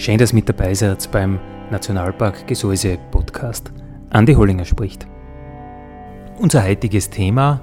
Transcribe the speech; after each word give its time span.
Schön, 0.00 0.16
dass 0.16 0.32
mit 0.32 0.48
dabei 0.48 0.72
seid 0.72 1.12
beim 1.12 1.38
Nationalpark 1.70 2.46
Gesäuse 2.46 2.96
Podcast. 3.10 3.70
Andi 4.08 4.32
Hollinger 4.32 4.64
spricht. 4.64 5.06
Unser 6.38 6.64
heutiges 6.64 7.10
Thema 7.10 7.60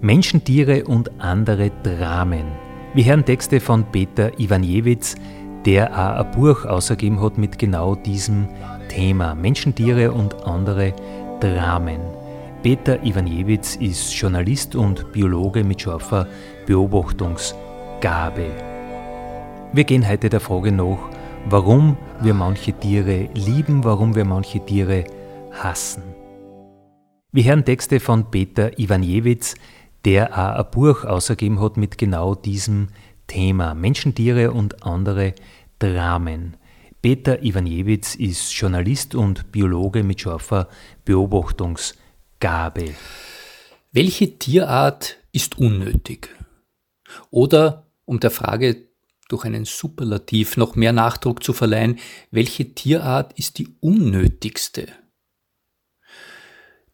Menschen, 0.00 0.42
Tiere 0.42 0.84
und 0.84 1.20
andere 1.20 1.70
Dramen. 1.82 2.46
Wir 2.94 3.04
hören 3.04 3.26
Texte 3.26 3.60
von 3.60 3.84
Peter 3.92 4.40
Iwanjewitz, 4.40 5.16
der 5.66 5.92
auch 5.92 6.24
ein 6.24 6.30
Buch 6.30 6.64
ausgegeben 6.64 7.20
hat 7.20 7.36
mit 7.36 7.58
genau 7.58 7.94
diesem 7.94 8.48
Thema 8.88 9.34
Menschen, 9.34 9.74
Tiere 9.74 10.12
und 10.12 10.46
andere 10.46 10.94
Dramen. 11.40 12.00
Peter 12.62 13.04
Iwanjewitz 13.04 13.76
ist 13.76 14.14
Journalist 14.14 14.74
und 14.76 15.12
Biologe 15.12 15.62
mit 15.62 15.82
scharfer 15.82 16.26
Beobachtungsgabe. 16.64 18.46
Wir 19.74 19.84
gehen 19.84 20.08
heute 20.08 20.30
der 20.30 20.40
Frage 20.40 20.72
nach, 20.72 21.10
warum 21.48 21.96
wir 22.20 22.34
manche 22.34 22.72
Tiere 22.72 23.28
lieben, 23.34 23.84
warum 23.84 24.16
wir 24.16 24.24
manche 24.24 24.64
Tiere 24.64 25.04
hassen. 25.52 26.02
Wir 27.30 27.44
hören 27.44 27.64
Texte 27.64 28.00
von 28.00 28.30
Peter 28.32 28.76
Iwanjewitz, 28.78 29.54
der 30.04 30.32
auch 30.32 30.64
ein 30.64 30.70
Buch 30.72 31.04
ausgegeben 31.04 31.60
hat 31.60 31.76
mit 31.76 31.98
genau 31.98 32.34
diesem 32.34 32.88
Thema 33.28 33.74
Menschen, 33.74 34.14
Tiere 34.14 34.50
und 34.50 34.84
andere 34.84 35.34
Dramen. 35.78 36.56
Peter 37.00 37.40
Iwanjewitz 37.42 38.16
ist 38.16 38.52
Journalist 38.52 39.14
und 39.14 39.52
Biologe 39.52 40.02
mit 40.02 40.20
scharfer 40.20 40.68
Beobachtungsgabe. 41.04 42.86
Welche 43.92 44.36
Tierart 44.38 45.18
ist 45.30 45.58
unnötig? 45.58 46.28
Oder, 47.30 47.86
um 48.04 48.18
der 48.18 48.32
Frage 48.32 48.85
durch 49.28 49.44
einen 49.44 49.64
Superlativ 49.64 50.56
noch 50.56 50.76
mehr 50.76 50.92
Nachdruck 50.92 51.42
zu 51.42 51.52
verleihen, 51.52 51.98
welche 52.30 52.74
Tierart 52.74 53.32
ist 53.38 53.58
die 53.58 53.68
unnötigste? 53.80 54.88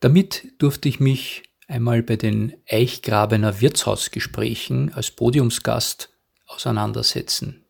Damit 0.00 0.53
durfte 0.59 0.88
ich 0.88 0.98
mich 0.98 1.44
einmal 1.69 2.03
bei 2.03 2.16
den 2.16 2.54
Eichgrabener 2.69 3.60
Wirtshausgesprächen 3.60 4.93
als 4.94 5.10
Podiumsgast 5.12 6.10
auseinandersetzen. 6.47 7.65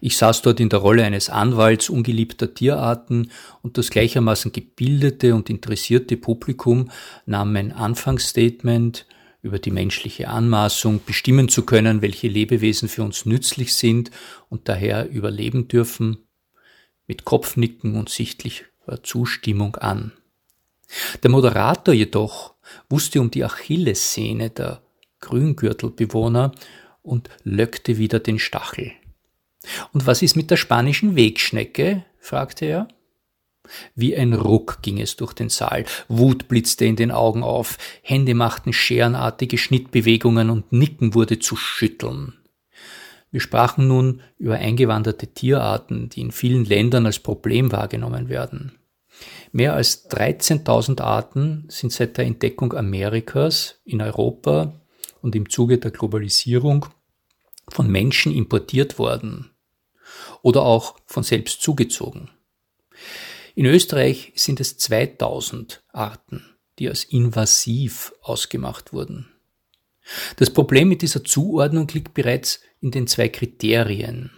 Ich 0.00 0.16
saß 0.16 0.42
dort 0.42 0.58
in 0.60 0.68
der 0.68 0.80
Rolle 0.80 1.04
eines 1.04 1.30
Anwalts 1.30 1.88
ungeliebter 1.88 2.52
Tierarten 2.52 3.30
und 3.62 3.78
das 3.78 3.90
gleichermaßen 3.90 4.52
gebildete 4.52 5.34
und 5.34 5.48
interessierte 5.50 6.16
Publikum 6.16 6.90
nahm 7.26 7.52
mein 7.52 7.72
Anfangsstatement 7.72 9.06
über 9.42 9.58
die 9.58 9.72
menschliche 9.72 10.28
Anmaßung 10.28 11.00
bestimmen 11.04 11.48
zu 11.48 11.66
können, 11.66 12.00
welche 12.00 12.28
Lebewesen 12.28 12.88
für 12.88 13.02
uns 13.02 13.26
nützlich 13.26 13.74
sind 13.74 14.10
und 14.48 14.68
daher 14.68 15.10
überleben 15.10 15.68
dürfen, 15.68 16.18
mit 17.08 17.24
Kopfnicken 17.24 17.96
und 17.96 18.08
sichtlicher 18.08 18.64
Zustimmung 19.02 19.76
an. 19.76 20.12
Der 21.22 21.30
Moderator 21.30 21.92
jedoch 21.92 22.54
wusste 22.88 23.20
um 23.20 23.30
die 23.30 23.44
Achillessehne 23.44 24.50
der 24.50 24.82
Grüngürtelbewohner 25.20 26.52
und 27.02 27.28
löckte 27.42 27.98
wieder 27.98 28.20
den 28.20 28.38
Stachel. 28.38 28.92
Und 29.92 30.06
was 30.06 30.22
ist 30.22 30.36
mit 30.36 30.50
der 30.50 30.56
spanischen 30.56 31.16
Wegschnecke? 31.16 32.04
fragte 32.18 32.66
er. 32.66 32.88
Wie 33.94 34.16
ein 34.16 34.32
Ruck 34.32 34.78
ging 34.82 35.00
es 35.00 35.16
durch 35.16 35.32
den 35.32 35.48
Saal, 35.48 35.84
Wut 36.08 36.48
blitzte 36.48 36.84
in 36.84 36.96
den 36.96 37.10
Augen 37.10 37.42
auf, 37.42 37.78
Hände 38.02 38.34
machten 38.34 38.72
scherenartige 38.72 39.58
Schnittbewegungen 39.58 40.50
und 40.50 40.72
Nicken 40.72 41.14
wurde 41.14 41.38
zu 41.38 41.56
schütteln. 41.56 42.34
Wir 43.30 43.40
sprachen 43.40 43.88
nun 43.88 44.20
über 44.38 44.56
eingewanderte 44.56 45.26
Tierarten, 45.26 46.10
die 46.10 46.20
in 46.20 46.32
vielen 46.32 46.64
Ländern 46.64 47.06
als 47.06 47.18
Problem 47.18 47.72
wahrgenommen 47.72 48.28
werden. 48.28 48.78
Mehr 49.52 49.74
als 49.74 50.10
13.000 50.10 51.00
Arten 51.00 51.64
sind 51.68 51.92
seit 51.92 52.18
der 52.18 52.26
Entdeckung 52.26 52.74
Amerikas 52.74 53.80
in 53.84 54.02
Europa 54.02 54.74
und 55.22 55.34
im 55.34 55.48
Zuge 55.48 55.78
der 55.78 55.90
Globalisierung 55.90 56.86
von 57.68 57.88
Menschen 57.88 58.34
importiert 58.34 58.98
worden 58.98 59.50
oder 60.42 60.62
auch 60.62 60.98
von 61.06 61.22
selbst 61.22 61.62
zugezogen. 61.62 62.30
In 63.54 63.66
Österreich 63.66 64.32
sind 64.34 64.60
es 64.60 64.78
2000 64.78 65.82
Arten, 65.92 66.44
die 66.78 66.88
als 66.88 67.04
invasiv 67.04 68.12
ausgemacht 68.22 68.92
wurden. 68.92 69.28
Das 70.36 70.50
Problem 70.50 70.88
mit 70.88 71.02
dieser 71.02 71.22
Zuordnung 71.22 71.88
liegt 71.88 72.14
bereits 72.14 72.60
in 72.80 72.90
den 72.90 73.06
zwei 73.06 73.28
Kriterien. 73.28 74.30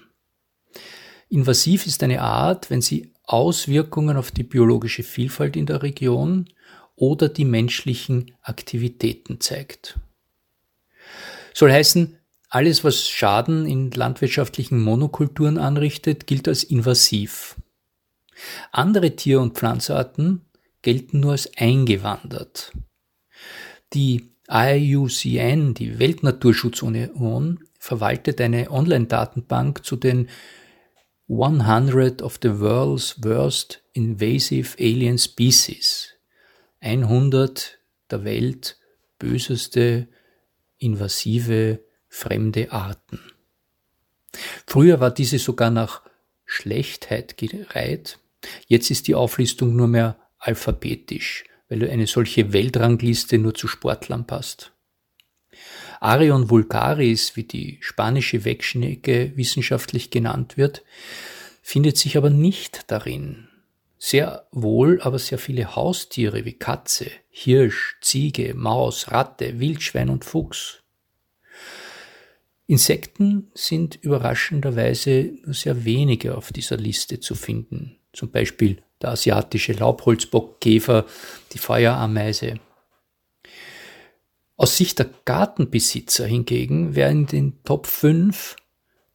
Invasiv 1.28 1.86
ist 1.86 2.02
eine 2.02 2.20
Art, 2.20 2.70
wenn 2.70 2.82
sie 2.82 3.12
Auswirkungen 3.24 4.16
auf 4.16 4.30
die 4.30 4.42
biologische 4.42 5.02
Vielfalt 5.02 5.56
in 5.56 5.66
der 5.66 5.82
Region 5.82 6.50
oder 6.96 7.28
die 7.28 7.44
menschlichen 7.44 8.32
Aktivitäten 8.42 9.40
zeigt. 9.40 9.98
Soll 11.54 11.72
heißen, 11.72 12.18
alles, 12.48 12.84
was 12.84 13.08
Schaden 13.08 13.66
in 13.66 13.90
landwirtschaftlichen 13.90 14.80
Monokulturen 14.80 15.58
anrichtet, 15.58 16.26
gilt 16.26 16.46
als 16.46 16.62
invasiv. 16.62 17.56
Andere 18.72 19.16
Tier- 19.16 19.40
und 19.40 19.56
Pflanzarten 19.56 20.42
gelten 20.82 21.20
nur 21.20 21.32
als 21.32 21.50
eingewandert. 21.56 22.72
Die 23.92 24.30
IUCN, 24.48 25.74
die 25.74 25.98
Weltnaturschutzunion, 25.98 27.64
verwaltet 27.78 28.40
eine 28.40 28.70
Online-Datenbank 28.70 29.84
zu 29.84 29.96
den 29.96 30.28
100 31.28 32.20
of 32.20 32.38
the 32.42 32.60
world's 32.60 33.22
worst 33.22 33.82
invasive 33.92 34.76
alien 34.78 35.18
species. 35.18 36.10
100 36.80 37.78
der 38.10 38.24
Welt 38.24 38.78
böseste 39.18 40.08
invasive 40.78 41.80
fremde 42.08 42.70
Arten. 42.72 43.20
Früher 44.66 45.00
war 45.00 45.10
diese 45.10 45.38
sogar 45.38 45.70
nach 45.70 46.02
Schlechtheit 46.44 47.38
gereiht, 47.38 48.18
Jetzt 48.66 48.90
ist 48.90 49.08
die 49.08 49.14
Auflistung 49.14 49.76
nur 49.76 49.88
mehr 49.88 50.18
alphabetisch, 50.38 51.44
weil 51.68 51.88
eine 51.90 52.06
solche 52.06 52.52
Weltrangliste 52.52 53.38
nur 53.38 53.54
zu 53.54 53.68
Sportlern 53.68 54.26
passt. 54.26 54.72
Arion 56.00 56.50
vulgaris, 56.50 57.36
wie 57.36 57.44
die 57.44 57.78
spanische 57.80 58.44
Wegschnecke 58.44 59.32
wissenschaftlich 59.36 60.10
genannt 60.10 60.56
wird, 60.56 60.82
findet 61.62 61.96
sich 61.96 62.16
aber 62.16 62.30
nicht 62.30 62.90
darin. 62.90 63.48
Sehr 63.96 64.46
wohl 64.50 65.00
aber 65.00 65.18
sehr 65.18 65.38
viele 65.38 65.76
Haustiere 65.76 66.44
wie 66.44 66.52
Katze, 66.52 67.06
Hirsch, 67.30 67.96
Ziege, 68.02 68.52
Maus, 68.54 69.10
Ratte, 69.10 69.60
Wildschwein 69.60 70.10
und 70.10 70.26
Fuchs. 70.26 70.82
Insekten 72.66 73.50
sind 73.54 73.96
überraschenderweise 73.96 75.32
nur 75.44 75.54
sehr 75.54 75.84
wenige 75.86 76.36
auf 76.36 76.52
dieser 76.52 76.76
Liste 76.76 77.20
zu 77.20 77.34
finden 77.34 77.98
zum 78.14 78.30
Beispiel 78.30 78.82
der 79.02 79.10
asiatische 79.10 79.72
Laubholzbockkäfer, 79.72 81.04
die 81.52 81.58
Feuerameise. 81.58 82.60
Aus 84.56 84.76
Sicht 84.76 84.98
der 84.98 85.10
Gartenbesitzer 85.24 86.26
hingegen 86.26 86.94
wären 86.94 87.22
in 87.22 87.26
den 87.26 87.62
Top 87.64 87.86
5 87.86 88.56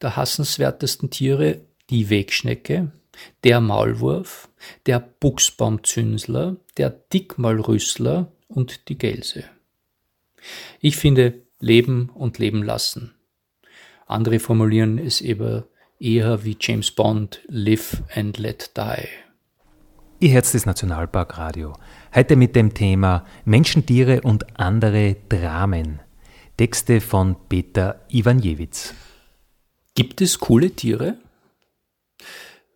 der 0.01 0.15
hassenswertesten 0.15 1.09
Tiere 1.09 1.61
die 1.89 2.09
Wegschnecke, 2.09 2.91
der 3.43 3.61
Maulwurf, 3.61 4.49
der 4.85 4.99
Buchsbaumzünsler, 4.99 6.57
der 6.77 6.89
Dickmaulrüssler 6.89 8.31
und 8.47 8.89
die 8.89 8.97
Gelse. 8.97 9.43
Ich 10.79 10.97
finde 10.97 11.41
Leben 11.59 12.09
und 12.09 12.37
Leben 12.37 12.63
lassen. 12.63 13.15
Andere 14.05 14.39
formulieren 14.39 14.97
es 14.97 15.21
eher 15.21 15.65
eher 15.99 16.43
wie 16.45 16.57
James 16.59 16.91
Bond 16.91 17.41
Live 17.47 18.03
and 18.15 18.37
Let 18.37 18.71
Die. 18.77 19.07
Ihr 20.21 20.29
Herz 20.29 20.53
des 20.53 20.65
Nationalparkradio. 20.65 21.73
Heute 22.15 22.35
mit 22.35 22.55
dem 22.55 22.73
Thema 22.73 23.25
Menschen, 23.45 23.85
Tiere 23.85 24.21
und 24.21 24.59
andere 24.59 25.17
Dramen. 25.27 25.99
Texte 26.57 27.01
von 27.01 27.35
Peter 27.47 28.05
Iwanjewitz. 28.09 28.93
Gibt 29.95 30.21
es 30.21 30.39
coole 30.39 30.71
Tiere? 30.71 31.17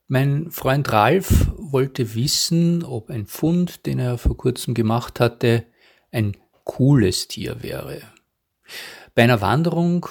Mein 0.08 0.52
Freund 0.52 0.92
Ralf 0.92 1.52
wollte 1.58 2.16
wissen, 2.16 2.84
ob 2.84 3.10
ein 3.10 3.26
Fund, 3.26 3.86
den 3.86 4.00
er 4.00 4.18
vor 4.18 4.38
kurzem 4.38 4.74
gemacht 4.74 5.20
hatte, 5.20 5.66
ein 6.12 6.36
cooles 6.66 7.30
Tier 7.30 7.64
wäre. 7.64 8.02
Bei 9.16 9.24
einer 9.24 9.42
Wanderung 9.42 10.08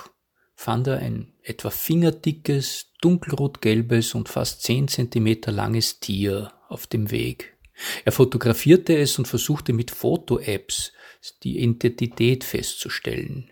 fand 0.54 0.86
er 0.86 0.98
ein 0.98 1.32
etwa 1.42 1.70
fingerdickes, 1.70 2.91
dunkelrot-gelbes 3.02 4.14
und 4.14 4.28
fast 4.28 4.62
zehn 4.62 4.88
Zentimeter 4.88 5.52
langes 5.52 6.00
Tier 6.00 6.52
auf 6.68 6.86
dem 6.86 7.10
Weg. 7.10 7.56
Er 8.04 8.12
fotografierte 8.12 8.96
es 8.96 9.18
und 9.18 9.28
versuchte 9.28 9.72
mit 9.72 9.90
Foto-Apps 9.90 10.92
die 11.42 11.58
Identität 11.58 12.44
festzustellen. 12.44 13.50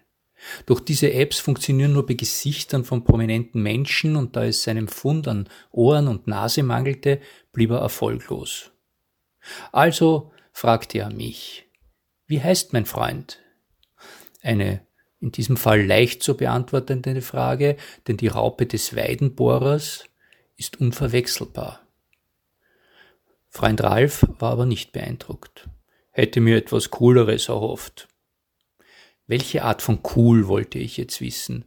Doch 0.66 0.80
diese 0.80 1.12
Apps 1.12 1.38
funktionieren 1.38 1.92
nur 1.92 2.06
bei 2.06 2.14
Gesichtern 2.14 2.84
von 2.84 3.04
prominenten 3.04 3.62
Menschen 3.62 4.16
und 4.16 4.36
da 4.36 4.44
es 4.44 4.62
seinem 4.62 4.88
Fund 4.88 5.28
an 5.28 5.48
Ohren 5.70 6.08
und 6.08 6.26
Nase 6.26 6.62
mangelte, 6.62 7.20
blieb 7.52 7.70
er 7.70 7.78
erfolglos. 7.78 8.70
Also 9.72 10.32
fragte 10.52 10.98
er 10.98 11.12
mich, 11.12 11.66
wie 12.26 12.40
heißt 12.40 12.72
mein 12.72 12.86
Freund? 12.86 13.40
Eine 14.42 14.86
in 15.20 15.32
diesem 15.32 15.56
Fall 15.56 15.84
leicht 15.84 16.22
zu 16.22 16.36
beantwortende 16.36 17.20
Frage, 17.22 17.76
denn 18.08 18.16
die 18.16 18.28
Raupe 18.28 18.66
des 18.66 18.96
Weidenbohrers 18.96 20.04
ist 20.56 20.80
unverwechselbar. 20.80 21.80
Freund 23.48 23.82
Ralf 23.82 24.26
war 24.38 24.52
aber 24.52 24.66
nicht 24.66 24.92
beeindruckt, 24.92 25.68
hätte 26.12 26.40
mir 26.40 26.56
etwas 26.56 26.90
Cooleres 26.90 27.48
erhofft. 27.48 28.08
Welche 29.26 29.64
Art 29.64 29.82
von 29.82 30.00
Cool 30.14 30.48
wollte 30.48 30.78
ich 30.78 30.96
jetzt 30.96 31.20
wissen? 31.20 31.64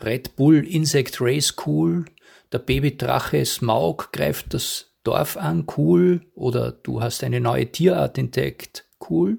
Red 0.00 0.36
Bull 0.36 0.66
Insect 0.66 1.20
Race 1.20 1.54
Cool? 1.64 2.06
Der 2.52 2.58
Babydrache 2.58 3.44
Smaug 3.44 4.12
greift 4.12 4.54
das 4.54 4.92
Dorf 5.04 5.36
an? 5.36 5.66
Cool? 5.76 6.22
Oder 6.34 6.72
du 6.72 7.00
hast 7.02 7.22
eine 7.22 7.40
neue 7.40 7.70
Tierart 7.70 8.18
entdeckt? 8.18 8.86
Cool? 9.08 9.38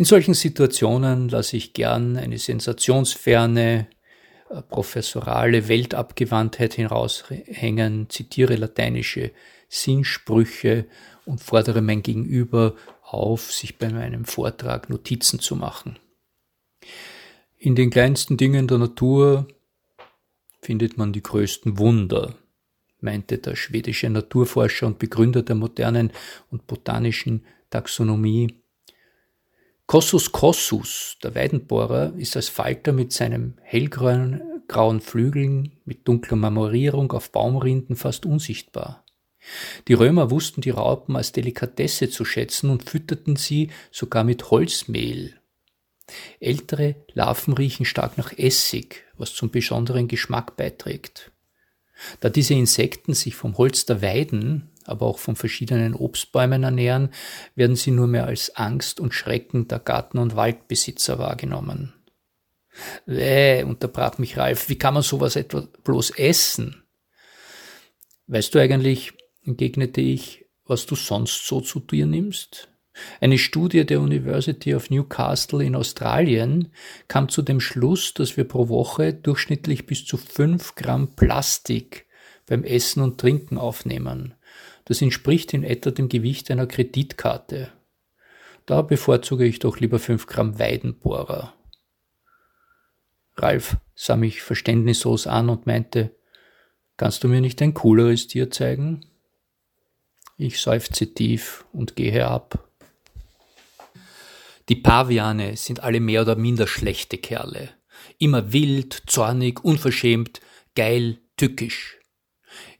In 0.00 0.06
solchen 0.06 0.32
Situationen 0.32 1.28
lasse 1.28 1.58
ich 1.58 1.74
gern 1.74 2.16
eine 2.16 2.38
sensationsferne, 2.38 3.86
äh, 4.48 4.62
professorale 4.62 5.68
Weltabgewandtheit 5.68 6.78
heraushängen, 6.78 8.08
zitiere 8.08 8.56
lateinische 8.56 9.32
Sinnsprüche 9.68 10.86
und 11.26 11.42
fordere 11.42 11.82
mein 11.82 12.02
Gegenüber 12.02 12.76
auf, 13.02 13.52
sich 13.52 13.76
bei 13.76 13.90
meinem 13.90 14.24
Vortrag 14.24 14.88
Notizen 14.88 15.38
zu 15.38 15.54
machen. 15.54 15.98
In 17.58 17.74
den 17.74 17.90
kleinsten 17.90 18.38
Dingen 18.38 18.68
der 18.68 18.78
Natur 18.78 19.48
findet 20.62 20.96
man 20.96 21.12
die 21.12 21.22
größten 21.22 21.76
Wunder, 21.76 22.36
meinte 23.00 23.36
der 23.36 23.54
schwedische 23.54 24.08
Naturforscher 24.08 24.86
und 24.86 24.98
Begründer 24.98 25.42
der 25.42 25.56
modernen 25.56 26.10
und 26.50 26.66
botanischen 26.66 27.44
Taxonomie 27.68 28.59
Cossus 29.90 30.30
cossus, 30.30 31.16
der 31.20 31.34
Weidenbohrer, 31.34 32.12
ist 32.16 32.36
als 32.36 32.48
Falter 32.48 32.92
mit 32.92 33.12
seinem 33.12 33.54
hellgrauen 33.60 35.00
Flügeln 35.00 35.80
mit 35.84 36.06
dunkler 36.06 36.36
Marmorierung 36.36 37.10
auf 37.10 37.32
Baumrinden 37.32 37.96
fast 37.96 38.24
unsichtbar. 38.24 39.04
Die 39.88 39.94
Römer 39.94 40.30
wussten 40.30 40.60
die 40.60 40.70
Raupen 40.70 41.16
als 41.16 41.32
Delikatesse 41.32 42.08
zu 42.08 42.24
schätzen 42.24 42.70
und 42.70 42.88
fütterten 42.88 43.34
sie 43.34 43.70
sogar 43.90 44.22
mit 44.22 44.52
Holzmehl. 44.52 45.34
Ältere 46.38 46.94
Larven 47.14 47.54
riechen 47.54 47.84
stark 47.84 48.16
nach 48.16 48.32
Essig, 48.38 49.06
was 49.18 49.34
zum 49.34 49.50
besonderen 49.50 50.06
Geschmack 50.06 50.56
beiträgt. 50.56 51.32
Da 52.20 52.28
diese 52.28 52.54
Insekten 52.54 53.12
sich 53.12 53.34
vom 53.34 53.58
Holz 53.58 53.86
der 53.86 54.02
Weiden 54.02 54.70
aber 54.90 55.06
auch 55.06 55.18
von 55.18 55.36
verschiedenen 55.36 55.94
Obstbäumen 55.94 56.62
ernähren, 56.62 57.10
werden 57.54 57.76
sie 57.76 57.90
nur 57.90 58.06
mehr 58.06 58.26
als 58.26 58.56
Angst 58.56 59.00
und 59.00 59.14
Schrecken 59.14 59.68
der 59.68 59.78
Garten- 59.78 60.18
und 60.18 60.36
Waldbesitzer 60.36 61.18
wahrgenommen. 61.18 61.94
Äh, 63.06 63.64
unterbrach 63.64 64.18
mich 64.18 64.36
Ralf, 64.36 64.68
wie 64.68 64.78
kann 64.78 64.94
man 64.94 65.02
sowas 65.02 65.36
etwa 65.36 65.66
bloß 65.84 66.10
essen? 66.10 66.84
Weißt 68.26 68.54
du 68.54 68.60
eigentlich, 68.60 69.12
entgegnete 69.44 70.00
ich, 70.00 70.46
was 70.64 70.86
du 70.86 70.94
sonst 70.94 71.46
so 71.46 71.60
zu 71.60 71.80
dir 71.80 72.06
nimmst? 72.06 72.68
Eine 73.20 73.38
Studie 73.38 73.84
der 73.84 74.00
University 74.00 74.74
of 74.74 74.90
Newcastle 74.90 75.64
in 75.64 75.76
Australien 75.76 76.72
kam 77.08 77.28
zu 77.28 77.42
dem 77.42 77.60
Schluss, 77.60 78.14
dass 78.14 78.36
wir 78.36 78.44
pro 78.44 78.68
Woche 78.68 79.14
durchschnittlich 79.14 79.86
bis 79.86 80.04
zu 80.04 80.16
fünf 80.16 80.74
Gramm 80.74 81.14
Plastik 81.14 82.06
beim 82.46 82.64
Essen 82.64 83.02
und 83.02 83.18
Trinken 83.18 83.58
aufnehmen. 83.58 84.34
Das 84.90 85.00
entspricht 85.00 85.54
in 85.54 85.62
etwa 85.62 85.92
dem 85.92 86.08
Gewicht 86.08 86.50
einer 86.50 86.66
Kreditkarte. 86.66 87.70
Da 88.66 88.82
bevorzuge 88.82 89.44
ich 89.44 89.60
doch 89.60 89.78
lieber 89.78 90.00
5 90.00 90.26
Gramm 90.26 90.58
Weidenbohrer. 90.58 91.54
Ralf 93.36 93.76
sah 93.94 94.16
mich 94.16 94.42
verständnislos 94.42 95.28
an 95.28 95.48
und 95.48 95.64
meinte, 95.64 96.16
kannst 96.96 97.22
du 97.22 97.28
mir 97.28 97.40
nicht 97.40 97.62
ein 97.62 97.72
cooleres 97.72 98.26
Tier 98.26 98.50
zeigen? 98.50 99.06
Ich 100.36 100.60
seufze 100.60 101.14
tief 101.14 101.64
und 101.72 101.94
gehe 101.94 102.26
ab. 102.26 102.68
Die 104.68 104.74
Paviane 104.74 105.56
sind 105.56 105.84
alle 105.84 106.00
mehr 106.00 106.22
oder 106.22 106.34
minder 106.34 106.66
schlechte 106.66 107.16
Kerle. 107.16 107.68
Immer 108.18 108.52
wild, 108.52 109.04
zornig, 109.06 109.62
unverschämt, 109.62 110.40
geil, 110.74 111.20
tückisch. 111.36 111.99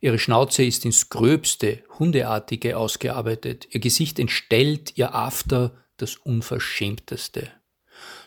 Ihre 0.00 0.18
Schnauze 0.18 0.64
ist 0.64 0.84
ins 0.84 1.08
gröbste, 1.08 1.82
hundeartige 1.98 2.76
ausgearbeitet, 2.76 3.68
ihr 3.70 3.80
Gesicht 3.80 4.18
entstellt, 4.18 4.96
ihr 4.96 5.14
After 5.14 5.72
das 5.96 6.16
Unverschämteste. 6.16 7.50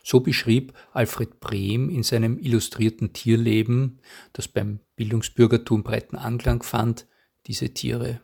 So 0.04 0.20
beschrieb 0.20 0.74
Alfred 0.92 1.40
Brehm 1.40 1.90
in 1.90 2.04
seinem 2.04 2.38
illustrierten 2.38 3.14
Tierleben, 3.14 4.00
das 4.34 4.48
beim 4.48 4.80
Bildungsbürgertum 4.96 5.84
breiten 5.84 6.18
Anklang 6.18 6.62
fand, 6.62 7.08
diese 7.48 7.74
Tiere. 7.74 8.22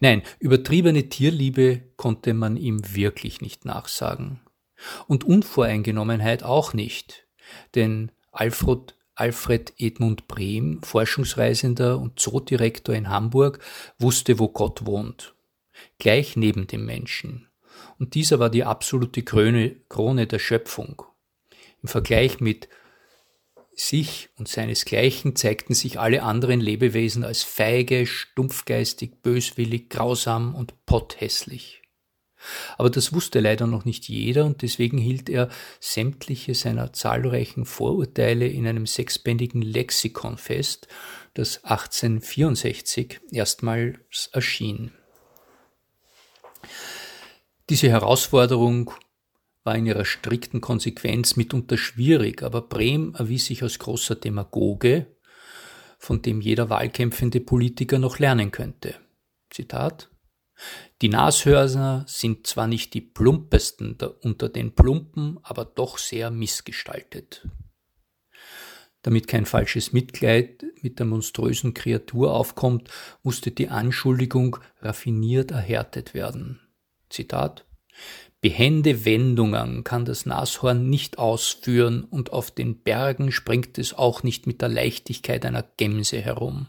Nein, 0.00 0.22
übertriebene 0.38 1.08
Tierliebe 1.08 1.82
konnte 1.96 2.34
man 2.34 2.56
ihm 2.56 2.94
wirklich 2.94 3.40
nicht 3.40 3.64
nachsagen. 3.64 4.40
Und 5.06 5.24
Unvoreingenommenheit 5.24 6.42
auch 6.42 6.74
nicht, 6.74 7.26
denn 7.74 8.10
Alfred 8.32 8.96
Alfred 9.20 9.74
Edmund 9.78 10.26
Brehm, 10.28 10.82
Forschungsreisender 10.82 11.98
und 11.98 12.18
Zoodirektor 12.18 12.94
in 12.94 13.10
Hamburg, 13.10 13.58
wusste, 13.98 14.38
wo 14.38 14.48
Gott 14.48 14.86
wohnt. 14.86 15.34
Gleich 15.98 16.36
neben 16.36 16.66
dem 16.66 16.86
Menschen. 16.86 17.48
Und 17.98 18.14
dieser 18.14 18.38
war 18.38 18.50
die 18.50 18.64
absolute 18.64 19.22
Krone, 19.22 19.76
Krone 19.88 20.26
der 20.26 20.38
Schöpfung. 20.38 21.02
Im 21.82 21.88
Vergleich 21.88 22.40
mit 22.40 22.68
sich 23.74 24.28
und 24.36 24.48
seinesgleichen 24.48 25.36
zeigten 25.36 25.74
sich 25.74 25.98
alle 25.98 26.22
anderen 26.22 26.60
Lebewesen 26.60 27.24
als 27.24 27.42
feige, 27.42 28.06
stumpfgeistig, 28.06 29.22
böswillig, 29.22 29.88
grausam 29.88 30.54
und 30.54 30.84
potthässlich. 30.86 31.79
Aber 32.78 32.90
das 32.90 33.12
wusste 33.12 33.40
leider 33.40 33.66
noch 33.66 33.84
nicht 33.84 34.08
jeder 34.08 34.44
und 34.44 34.62
deswegen 34.62 34.98
hielt 34.98 35.28
er 35.28 35.48
sämtliche 35.78 36.54
seiner 36.54 36.92
zahlreichen 36.92 37.64
Vorurteile 37.64 38.46
in 38.46 38.66
einem 38.66 38.86
sechsbändigen 38.86 39.62
Lexikon 39.62 40.38
fest, 40.38 40.88
das 41.34 41.64
1864 41.64 43.20
erstmals 43.30 44.30
erschien. 44.32 44.92
Diese 47.68 47.88
Herausforderung 47.88 48.92
war 49.62 49.76
in 49.76 49.86
ihrer 49.86 50.04
strikten 50.04 50.60
Konsequenz 50.60 51.36
mitunter 51.36 51.76
schwierig, 51.76 52.42
aber 52.42 52.62
Brehm 52.62 53.14
erwies 53.16 53.46
sich 53.46 53.62
als 53.62 53.78
großer 53.78 54.16
Demagoge, 54.16 55.06
von 55.98 56.22
dem 56.22 56.40
jeder 56.40 56.70
wahlkämpfende 56.70 57.40
Politiker 57.40 57.98
noch 57.98 58.18
lernen 58.18 58.50
könnte. 58.50 58.94
Zitat 59.50 60.09
die 61.02 61.08
Nashörner 61.08 62.04
sind 62.06 62.46
zwar 62.46 62.66
nicht 62.66 62.94
die 62.94 63.00
plumpesten 63.00 63.96
unter 64.22 64.48
den 64.48 64.74
Plumpen, 64.74 65.38
aber 65.42 65.64
doch 65.64 65.98
sehr 65.98 66.30
missgestaltet. 66.30 67.46
Damit 69.02 69.28
kein 69.28 69.46
falsches 69.46 69.92
Mitleid 69.92 70.64
mit 70.82 70.98
der 70.98 71.06
monströsen 71.06 71.72
Kreatur 71.72 72.34
aufkommt, 72.34 72.90
musste 73.22 73.50
die 73.50 73.68
Anschuldigung 73.68 74.58
raffiniert 74.82 75.52
erhärtet 75.52 76.12
werden. 76.12 76.60
Zitat 77.08 77.64
Behende 78.42 79.04
Wendungen 79.04 79.84
kann 79.84 80.06
das 80.06 80.24
Nashorn 80.24 80.88
nicht 80.88 81.18
ausführen 81.18 82.04
und 82.04 82.32
auf 82.32 82.50
den 82.50 82.82
Bergen 82.82 83.32
springt 83.32 83.76
es 83.76 83.92
auch 83.92 84.22
nicht 84.22 84.46
mit 84.46 84.62
der 84.62 84.70
Leichtigkeit 84.70 85.44
einer 85.44 85.62
Gemse 85.76 86.20
herum. 86.20 86.68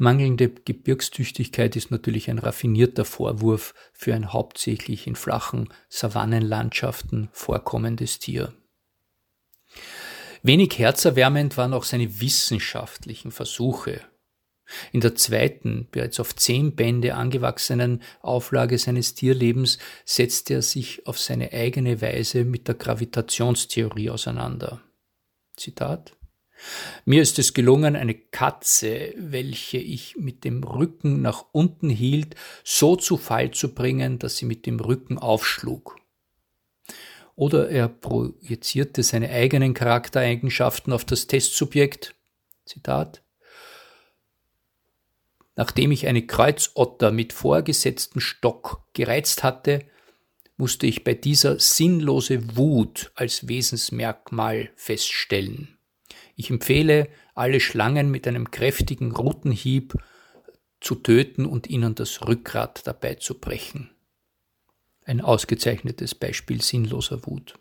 Mangelnde 0.00 0.48
Gebirgstüchtigkeit 0.48 1.76
ist 1.76 1.90
natürlich 1.90 2.30
ein 2.30 2.38
raffinierter 2.38 3.04
Vorwurf 3.04 3.74
für 3.92 4.14
ein 4.14 4.32
hauptsächlich 4.32 5.06
in 5.06 5.14
flachen 5.14 5.68
Savannenlandschaften 5.90 7.28
vorkommendes 7.32 8.18
Tier. 8.18 8.54
Wenig 10.42 10.78
herzerwärmend 10.78 11.58
waren 11.58 11.74
auch 11.74 11.84
seine 11.84 12.22
wissenschaftlichen 12.22 13.30
Versuche. 13.30 14.00
In 14.90 15.02
der 15.02 15.16
zweiten, 15.16 15.86
bereits 15.90 16.18
auf 16.18 16.34
zehn 16.34 16.74
Bände 16.74 17.14
angewachsenen 17.14 18.02
Auflage 18.22 18.78
seines 18.78 19.12
Tierlebens 19.12 19.76
setzte 20.06 20.54
er 20.54 20.62
sich 20.62 21.06
auf 21.06 21.18
seine 21.18 21.52
eigene 21.52 22.00
Weise 22.00 22.46
mit 22.46 22.68
der 22.68 22.76
Gravitationstheorie 22.76 24.08
auseinander. 24.08 24.80
Zitat 25.56 26.16
mir 27.04 27.22
ist 27.22 27.38
es 27.38 27.54
gelungen, 27.54 27.96
eine 27.96 28.14
Katze, 28.14 29.14
welche 29.16 29.78
ich 29.78 30.16
mit 30.16 30.44
dem 30.44 30.62
Rücken 30.62 31.22
nach 31.22 31.46
unten 31.52 31.90
hielt, 31.90 32.34
so 32.64 32.96
zu 32.96 33.16
Fall 33.16 33.50
zu 33.50 33.74
bringen, 33.74 34.18
dass 34.18 34.36
sie 34.36 34.46
mit 34.46 34.66
dem 34.66 34.80
Rücken 34.80 35.18
aufschlug. 35.18 35.96
Oder 37.36 37.70
er 37.70 37.88
projizierte 37.88 39.02
seine 39.02 39.30
eigenen 39.30 39.72
Charaktereigenschaften 39.72 40.92
auf 40.92 41.04
das 41.04 41.26
Testsubjekt. 41.26 42.14
Zitat. 42.66 43.22
Nachdem 45.56 45.90
ich 45.90 46.06
eine 46.06 46.26
Kreuzotter 46.26 47.10
mit 47.10 47.32
vorgesetztem 47.32 48.20
Stock 48.20 48.84
gereizt 48.92 49.42
hatte, 49.42 49.86
musste 50.56 50.86
ich 50.86 51.04
bei 51.04 51.14
dieser 51.14 51.58
sinnlose 51.58 52.56
Wut 52.56 53.10
als 53.14 53.48
Wesensmerkmal 53.48 54.70
feststellen. 54.76 55.79
Ich 56.40 56.48
empfehle, 56.48 57.10
alle 57.34 57.60
Schlangen 57.60 58.10
mit 58.10 58.26
einem 58.26 58.50
kräftigen 58.50 59.12
Rutenhieb 59.12 59.92
zu 60.80 60.94
töten 60.94 61.44
und 61.44 61.68
ihnen 61.68 61.94
das 61.94 62.26
Rückgrat 62.26 62.86
dabei 62.86 63.16
zu 63.16 63.38
brechen. 63.38 63.90
Ein 65.04 65.20
ausgezeichnetes 65.20 66.14
Beispiel 66.14 66.62
sinnloser 66.62 67.26
Wut. 67.26 67.58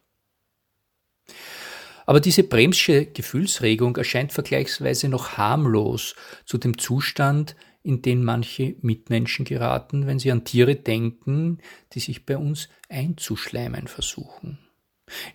Aber 2.06 2.22
diese 2.22 2.44
bremsche 2.44 3.08
Gefühlsregung 3.08 3.98
erscheint 3.98 4.32
vergleichsweise 4.32 5.10
noch 5.10 5.34
harmlos 5.38 6.16
zu 6.46 6.58
dem 6.58 6.78
Zustand, 6.78 7.58
in 7.84 8.02
den 8.02 8.24
manche 8.24 8.78
Mitmenschen 8.80 9.44
geraten, 9.44 10.08
wenn 10.08 10.20
sie 10.20 10.32
an 10.32 10.46
Tiere 10.46 10.78
denken, 10.78 11.58
die 11.92 12.00
sich 12.00 12.26
bei 12.26 12.38
uns 12.38 12.70
einzuschleimen 12.88 13.90
versuchen. 13.90 14.69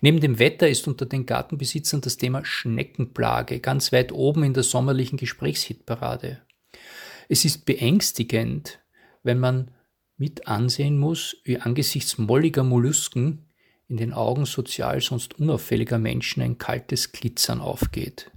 Neben 0.00 0.20
dem 0.20 0.38
Wetter 0.38 0.68
ist 0.68 0.86
unter 0.86 1.06
den 1.06 1.26
Gartenbesitzern 1.26 2.00
das 2.00 2.16
Thema 2.16 2.44
Schneckenplage 2.44 3.60
ganz 3.60 3.92
weit 3.92 4.12
oben 4.12 4.44
in 4.44 4.54
der 4.54 4.62
sommerlichen 4.62 5.16
Gesprächshitparade. 5.16 6.40
Es 7.28 7.44
ist 7.44 7.64
beängstigend, 7.64 8.80
wenn 9.22 9.38
man 9.38 9.70
mit 10.16 10.46
ansehen 10.46 10.98
muss, 10.98 11.36
wie 11.44 11.58
angesichts 11.58 12.18
molliger 12.18 12.62
Mollusken 12.62 13.48
in 13.88 13.96
den 13.96 14.12
Augen 14.12 14.46
sozial 14.46 15.00
sonst 15.00 15.38
unauffälliger 15.38 15.98
Menschen 15.98 16.42
ein 16.42 16.58
kaltes 16.58 17.12
Glitzern 17.12 17.60
aufgeht. 17.60 18.30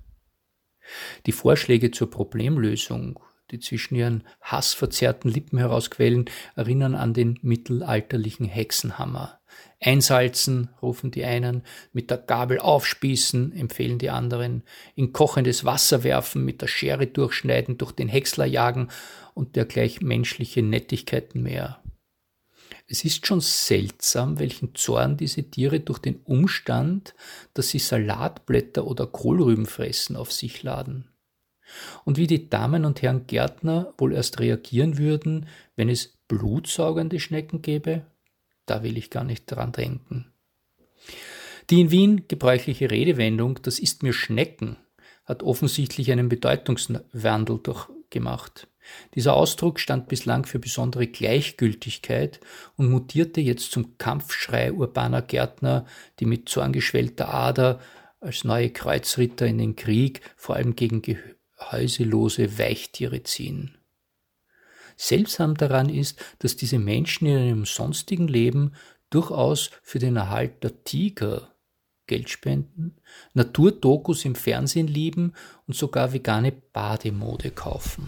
Die 1.25 1.31
Vorschläge 1.31 1.91
zur 1.91 2.09
Problemlösung, 2.09 3.19
die 3.51 3.59
zwischen 3.59 3.95
ihren 3.95 4.23
hassverzerrten 4.41 5.31
Lippen 5.31 5.57
herausquellen, 5.57 6.25
erinnern 6.55 6.95
an 6.95 7.13
den 7.13 7.39
mittelalterlichen 7.41 8.45
Hexenhammer. 8.45 9.39
Einsalzen, 9.79 10.69
rufen 10.81 11.11
die 11.11 11.23
einen, 11.23 11.63
mit 11.93 12.09
der 12.09 12.17
Gabel 12.17 12.59
aufspießen, 12.59 13.53
empfehlen 13.53 13.99
die 13.99 14.09
anderen, 14.09 14.63
in 14.95 15.13
kochendes 15.13 15.65
Wasser 15.65 16.03
werfen, 16.03 16.43
mit 16.43 16.61
der 16.61 16.67
Schere 16.67 17.07
durchschneiden, 17.07 17.77
durch 17.77 17.91
den 17.91 18.07
Häcksler 18.07 18.45
jagen 18.45 18.89
und 19.33 19.55
dergleich 19.55 20.01
menschliche 20.01 20.63
Nettigkeiten 20.63 21.43
mehr. 21.43 21.81
Es 22.87 23.03
ist 23.03 23.27
schon 23.27 23.41
seltsam, 23.41 24.39
welchen 24.39 24.73
Zorn 24.73 25.17
diese 25.17 25.43
Tiere 25.43 25.81
durch 25.81 25.99
den 25.99 26.21
Umstand, 26.23 27.13
dass 27.53 27.69
sie 27.69 27.79
Salatblätter 27.79 28.87
oder 28.87 29.05
Kohlrüben 29.07 29.65
fressen, 29.65 30.15
auf 30.15 30.31
sich 30.31 30.63
laden. 30.63 31.09
Und 32.05 32.17
wie 32.17 32.27
die 32.27 32.49
Damen 32.49 32.85
und 32.85 33.01
Herren 33.01 33.27
Gärtner 33.27 33.93
wohl 33.97 34.13
erst 34.13 34.39
reagieren 34.39 34.97
würden, 34.97 35.47
wenn 35.75 35.89
es 35.89 36.17
blutsaugende 36.27 37.19
Schnecken 37.19 37.61
gäbe, 37.61 38.05
da 38.65 38.83
will 38.83 38.97
ich 38.97 39.09
gar 39.09 39.23
nicht 39.23 39.45
dran 39.45 39.71
denken. 39.71 40.31
Die 41.69 41.81
in 41.81 41.91
Wien 41.91 42.27
gebräuchliche 42.27 42.91
Redewendung, 42.91 43.59
das 43.61 43.79
ist 43.79 44.03
mir 44.03 44.13
Schnecken, 44.13 44.77
hat 45.25 45.43
offensichtlich 45.43 46.11
einen 46.11 46.29
Bedeutungswandel 46.29 47.59
durchgemacht. 47.59 48.67
Dieser 49.15 49.35
Ausdruck 49.35 49.81
stand 49.81 50.07
bislang 50.07 50.45
für 50.45 50.59
besondere 50.59 51.07
Gleichgültigkeit 51.07 52.39
und 52.77 52.89
mutierte 52.89 53.41
jetzt 53.41 53.71
zum 53.71 53.97
Kampfschrei 53.97 54.71
urbaner 54.71 55.21
Gärtner, 55.21 55.85
die 56.21 56.25
mit 56.25 56.47
zorngeschwellter 56.47 57.33
Ader 57.33 57.81
als 58.21 58.45
neue 58.45 58.69
Kreuzritter 58.69 59.45
in 59.45 59.57
den 59.57 59.75
Krieg 59.75 60.21
vor 60.37 60.55
allem 60.55 60.75
gegen 60.75 61.01
gehäuselose 61.57 62.57
Weichtiere 62.57 63.23
ziehen. 63.23 63.77
Seltsam 64.95 65.55
daran 65.55 65.89
ist, 65.89 66.19
dass 66.39 66.55
diese 66.55 66.79
Menschen 66.79 67.27
in 67.27 67.47
ihrem 67.47 67.65
sonstigen 67.65 68.27
Leben 68.27 68.73
durchaus 69.09 69.71
für 69.83 69.99
den 69.99 70.15
Erhalt 70.15 70.63
der 70.63 70.83
Tiger 70.83 71.53
Geld 72.07 72.29
spenden, 72.29 72.95
Naturdokus 73.33 74.23
im 74.25 74.35
Fernsehen 74.35 74.87
lieben 74.87 75.33
und 75.67 75.75
sogar 75.75 76.13
vegane 76.13 76.53
Bademode 76.53 77.51
kaufen. 77.51 78.07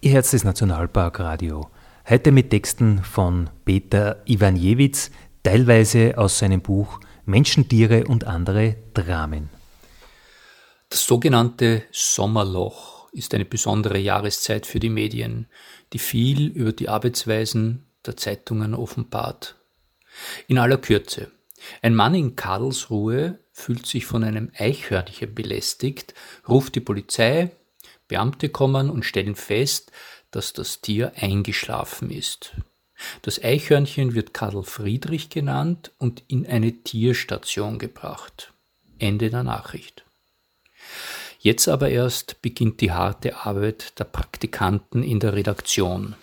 Ihr 0.00 0.10
Herz 0.10 0.32
des 0.32 0.44
Nationalparkradio. 0.44 1.70
Heute 2.08 2.32
mit 2.32 2.50
Texten 2.50 3.02
von 3.04 3.48
Peter 3.64 4.22
Iwanjewitz, 4.26 5.10
teilweise 5.42 6.18
aus 6.18 6.38
seinem 6.38 6.60
Buch 6.60 7.00
Menschen, 7.26 7.68
Tiere 7.68 8.04
und 8.04 8.24
andere 8.24 8.76
Dramen. 8.94 9.50
Das 10.88 11.04
sogenannte 11.04 11.84
Sommerloch 11.92 13.12
ist 13.12 13.34
eine 13.34 13.44
besondere 13.44 13.98
Jahreszeit 13.98 14.66
für 14.66 14.80
die 14.80 14.88
Medien, 14.88 15.46
die 15.92 15.98
viel 15.98 16.48
über 16.48 16.72
die 16.72 16.88
Arbeitsweisen 16.88 17.86
der 18.06 18.16
Zeitungen 18.16 18.74
offenbart. 18.74 19.56
In 20.46 20.58
aller 20.58 20.78
Kürze. 20.78 21.30
Ein 21.82 21.94
Mann 21.94 22.14
in 22.14 22.36
Karlsruhe 22.36 23.38
fühlt 23.52 23.86
sich 23.86 24.06
von 24.06 24.24
einem 24.24 24.50
Eichhörnchen 24.56 25.34
belästigt, 25.34 26.14
ruft 26.48 26.74
die 26.74 26.80
Polizei, 26.80 27.50
Beamte 28.06 28.48
kommen 28.48 28.88
und 28.88 29.04
stellen 29.04 29.34
fest, 29.34 29.92
dass 30.30 30.52
das 30.52 30.80
Tier 30.80 31.12
eingeschlafen 31.16 32.10
ist. 32.10 32.52
Das 33.22 33.42
Eichhörnchen 33.42 34.14
wird 34.14 34.34
Karl 34.34 34.62
Friedrich 34.62 35.28
genannt 35.28 35.92
und 35.98 36.22
in 36.28 36.46
eine 36.46 36.72
Tierstation 36.72 37.78
gebracht. 37.78 38.52
Ende 38.98 39.30
der 39.30 39.44
Nachricht. 39.44 40.04
Jetzt 41.40 41.68
aber 41.68 41.88
erst 41.88 42.42
beginnt 42.42 42.80
die 42.80 42.92
harte 42.92 43.36
Arbeit 43.36 43.98
der 43.98 44.04
Praktikanten 44.04 45.02
in 45.02 45.20
der 45.20 45.34
Redaktion. 45.34 46.16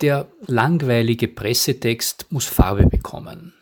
Der 0.00 0.28
langweilige 0.46 1.26
Pressetext 1.26 2.26
muss 2.30 2.44
Farbe 2.44 2.86
bekommen. 2.86 3.54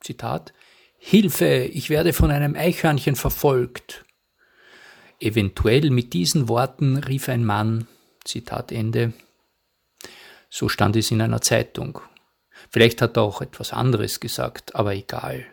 Zitat 0.00 0.52
Hilfe, 0.96 1.64
ich 1.64 1.90
werde 1.90 2.12
von 2.12 2.30
einem 2.30 2.54
Eichhörnchen 2.54 3.16
verfolgt. 3.16 4.04
Eventuell 5.18 5.90
mit 5.90 6.12
diesen 6.12 6.48
Worten 6.48 6.96
rief 6.98 7.28
ein 7.28 7.44
Mann, 7.44 7.88
Zitat 8.24 8.70
Ende. 8.70 9.12
So 10.48 10.68
stand 10.68 10.96
es 10.96 11.10
in 11.10 11.20
einer 11.20 11.40
Zeitung. 11.40 12.00
Vielleicht 12.70 13.02
hat 13.02 13.16
er 13.16 13.22
auch 13.22 13.40
etwas 13.40 13.72
anderes 13.72 14.20
gesagt, 14.20 14.74
aber 14.74 14.94
egal. 14.94 15.46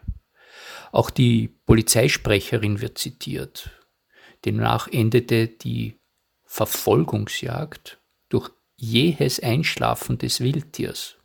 Auch 0.92 1.10
die 1.10 1.50
Polizeisprecherin 1.66 2.82
wird 2.82 2.98
zitiert. 2.98 3.72
Demnach 4.46 4.88
endete 4.88 5.48
die 5.48 6.00
Verfolgungsjagd 6.46 8.00
durch 8.30 8.50
jähes 8.78 9.40
Einschlafen 9.40 10.18
des 10.18 10.40
Wildtiers. 10.40 11.16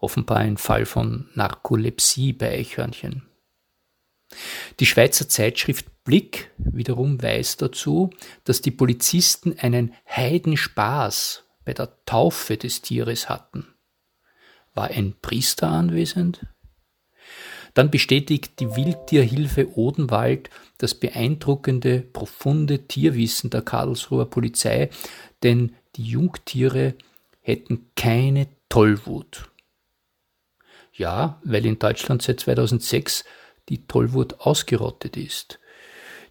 Offenbar 0.00 0.38
ein 0.38 0.56
Fall 0.56 0.86
von 0.86 1.28
Narkolepsie 1.34 2.32
bei 2.32 2.50
Eichhörnchen. 2.50 3.28
Die 4.78 4.86
Schweizer 4.86 5.28
Zeitschrift 5.28 5.86
Blick 6.04 6.50
wiederum 6.56 7.22
weist 7.22 7.60
dazu, 7.62 8.10
dass 8.44 8.62
die 8.62 8.70
Polizisten 8.70 9.58
einen 9.58 9.94
Heidenspaß 10.08 11.44
bei 11.64 11.74
der 11.74 12.04
Taufe 12.04 12.56
des 12.56 12.80
Tieres 12.82 13.28
hatten. 13.28 13.66
War 14.74 14.88
ein 14.88 15.16
Priester 15.20 15.68
anwesend? 15.68 16.46
Dann 17.78 17.92
bestätigt 17.92 18.58
die 18.58 18.74
Wildtierhilfe 18.74 19.78
Odenwald 19.78 20.50
das 20.78 20.96
beeindruckende, 20.96 22.00
profunde 22.00 22.88
Tierwissen 22.88 23.50
der 23.50 23.62
Karlsruher 23.62 24.28
Polizei, 24.28 24.90
denn 25.44 25.76
die 25.94 26.02
Jungtiere 26.02 26.94
hätten 27.40 27.88
keine 27.94 28.48
Tollwut. 28.68 29.48
Ja, 30.92 31.40
weil 31.44 31.64
in 31.66 31.78
Deutschland 31.78 32.22
seit 32.22 32.40
2006 32.40 33.22
die 33.68 33.86
Tollwut 33.86 34.40
ausgerottet 34.40 35.16
ist. 35.16 35.60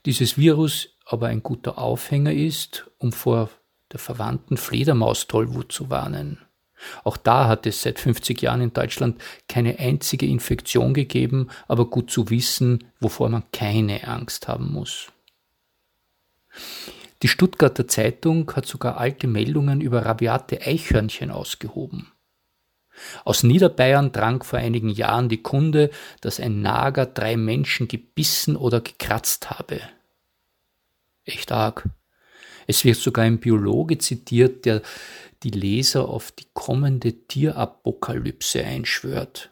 Dieses 0.05 0.37
Virus 0.37 0.97
aber 1.05 1.27
ein 1.27 1.43
guter 1.43 1.77
Aufhänger 1.77 2.33
ist, 2.33 2.91
um 2.97 3.13
vor 3.13 3.49
der 3.93 3.99
verwandten 3.99 4.57
Fledermaus-Tollwut 4.57 5.71
zu 5.71 5.89
warnen. 5.89 6.45
Auch 7.03 7.17
da 7.17 7.47
hat 7.47 7.65
es 7.65 7.81
seit 7.81 7.99
50 7.99 8.41
Jahren 8.41 8.61
in 8.61 8.73
Deutschland 8.73 9.19
keine 9.47 9.79
einzige 9.79 10.25
Infektion 10.25 10.93
gegeben, 10.93 11.49
aber 11.67 11.89
gut 11.89 12.11
zu 12.11 12.29
wissen, 12.29 12.85
wovor 12.99 13.29
man 13.29 13.43
keine 13.51 14.07
Angst 14.07 14.47
haben 14.47 14.71
muss. 14.71 15.07
Die 17.23 17.27
Stuttgarter 17.27 17.87
Zeitung 17.87 18.51
hat 18.55 18.67
sogar 18.67 18.97
alte 18.97 19.27
Meldungen 19.27 19.81
über 19.81 20.05
rabiate 20.05 20.61
Eichhörnchen 20.61 21.31
ausgehoben. 21.31 22.11
Aus 23.25 23.43
Niederbayern 23.43 24.11
drang 24.11 24.43
vor 24.43 24.59
einigen 24.59 24.89
Jahren 24.89 25.29
die 25.29 25.41
Kunde, 25.41 25.91
dass 26.21 26.39
ein 26.39 26.61
Nager 26.61 27.05
drei 27.05 27.37
Menschen 27.37 27.87
gebissen 27.87 28.55
oder 28.55 28.81
gekratzt 28.81 29.49
habe. 29.51 29.81
Echt 31.25 31.51
arg. 31.51 31.87
Es 32.65 32.83
wird 32.83 32.97
sogar 32.97 33.25
ein 33.25 33.39
Biologe 33.39 33.97
zitiert, 33.97 34.65
der 34.65 34.81
die 35.43 35.51
Leser 35.51 36.09
auf 36.09 36.31
die 36.31 36.47
kommende 36.53 37.27
Tierapokalypse 37.27 38.63
einschwört. 38.63 39.51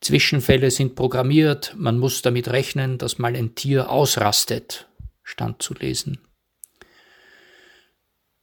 Zwischenfälle 0.00 0.70
sind 0.70 0.94
programmiert, 0.94 1.74
man 1.76 1.98
muss 1.98 2.22
damit 2.22 2.48
rechnen, 2.48 2.96
dass 2.96 3.18
mal 3.18 3.36
ein 3.36 3.54
Tier 3.54 3.90
ausrastet, 3.90 4.88
stand 5.22 5.62
zu 5.62 5.74
lesen. 5.74 6.18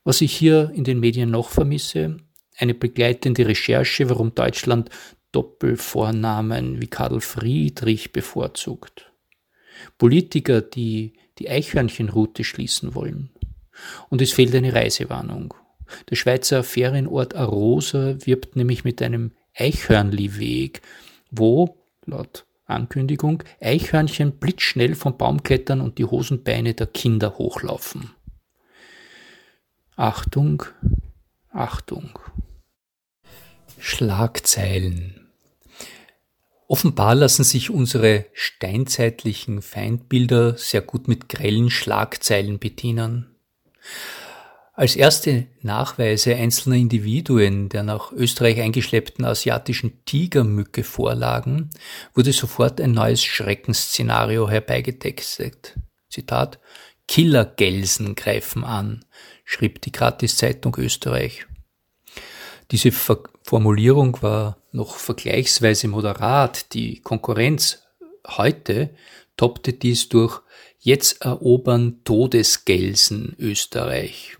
Was 0.03 0.21
ich 0.21 0.35
hier 0.35 0.71
in 0.73 0.83
den 0.83 0.99
Medien 0.99 1.31
noch 1.31 1.49
vermisse, 1.49 2.17
eine 2.57 2.73
begleitende 2.73 3.47
Recherche, 3.47 4.09
warum 4.09 4.33
Deutschland 4.33 4.89
Doppelvornamen 5.31 6.81
wie 6.81 6.87
Karl 6.87 7.21
Friedrich 7.21 8.13
bevorzugt. 8.13 9.11
Politiker, 9.97 10.61
die 10.61 11.13
die 11.39 11.49
Eichhörnchenroute 11.49 12.43
schließen 12.43 12.95
wollen. 12.95 13.29
Und 14.09 14.21
es 14.21 14.33
fehlt 14.33 14.55
eine 14.55 14.73
Reisewarnung. 14.73 15.53
Der 16.09 16.15
Schweizer 16.15 16.63
Ferienort 16.63 17.35
Arosa 17.35 18.15
wirbt 18.25 18.55
nämlich 18.55 18.83
mit 18.83 19.01
einem 19.01 19.31
Eichhörnli-Weg, 19.55 20.81
wo, 21.31 21.77
laut 22.05 22.45
Ankündigung, 22.65 23.43
Eichhörnchen 23.61 24.33
blitzschnell 24.33 24.95
vom 24.95 25.17
Baum 25.17 25.43
klettern 25.43 25.81
und 25.81 25.97
die 25.97 26.05
Hosenbeine 26.05 26.73
der 26.73 26.87
Kinder 26.87 27.37
hochlaufen. 27.37 28.11
Achtung, 29.95 30.63
Achtung. 31.51 32.19
Schlagzeilen. 33.79 35.27
Offenbar 36.67 37.15
lassen 37.15 37.45
sich 37.45 37.69
unsere 37.69 38.25
steinzeitlichen 38.33 39.61
Feindbilder 39.61 40.57
sehr 40.57 40.81
gut 40.81 41.07
mit 41.07 41.29
grellen 41.29 41.69
Schlagzeilen 41.69 42.59
bedienen. 42.59 43.35
Als 44.79 44.95
erste 44.95 45.47
Nachweise 45.63 46.35
einzelner 46.35 46.75
Individuen 46.75 47.67
der 47.67 47.81
nach 47.81 48.11
Österreich 48.11 48.61
eingeschleppten 48.61 49.25
asiatischen 49.25 50.05
Tigermücke 50.05 50.83
vorlagen, 50.83 51.71
wurde 52.13 52.31
sofort 52.31 52.79
ein 52.79 52.91
neues 52.91 53.23
Schreckensszenario 53.23 54.47
herbeigetextet. 54.47 55.79
Zitat 56.11 56.59
Killergelsen 57.07 58.13
greifen 58.13 58.63
an, 58.63 59.03
schrieb 59.45 59.81
die 59.81 59.91
Gratiszeitung 59.91 60.75
Österreich. 60.77 61.47
Diese 62.69 62.91
Ver 62.91 63.23
Formulierung 63.41 64.21
war 64.21 64.57
noch 64.71 64.97
vergleichsweise 64.97 65.87
moderat. 65.87 66.75
Die 66.75 66.99
Konkurrenz 66.99 67.81
heute 68.27 68.91
toppte 69.37 69.73
dies 69.73 70.07
durch 70.07 70.41
Jetzt 70.77 71.23
erobern 71.23 72.01
Todesgelsen 72.03 73.35
Österreich. 73.39 74.37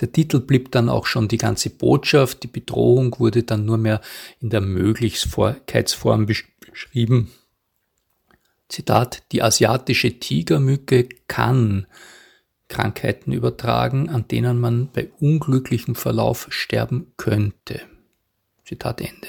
Der 0.00 0.10
Titel 0.10 0.40
blieb 0.40 0.72
dann 0.72 0.88
auch 0.88 1.06
schon 1.06 1.28
die 1.28 1.38
ganze 1.38 1.70
Botschaft, 1.70 2.42
die 2.42 2.48
Bedrohung 2.48 3.18
wurde 3.18 3.42
dann 3.42 3.64
nur 3.64 3.78
mehr 3.78 4.00
in 4.40 4.50
der 4.50 4.60
Möglichkeitsform 4.60 6.26
beschrieben. 6.26 7.30
Zitat, 8.68 9.22
die 9.32 9.42
asiatische 9.42 10.18
Tigermücke 10.18 11.08
kann 11.28 11.86
Krankheiten 12.68 13.32
übertragen, 13.32 14.08
an 14.08 14.26
denen 14.26 14.58
man 14.58 14.90
bei 14.92 15.10
unglücklichem 15.20 15.94
Verlauf 15.94 16.46
sterben 16.50 17.12
könnte. 17.16 17.82
Zitat 18.64 19.00
Ende. 19.00 19.28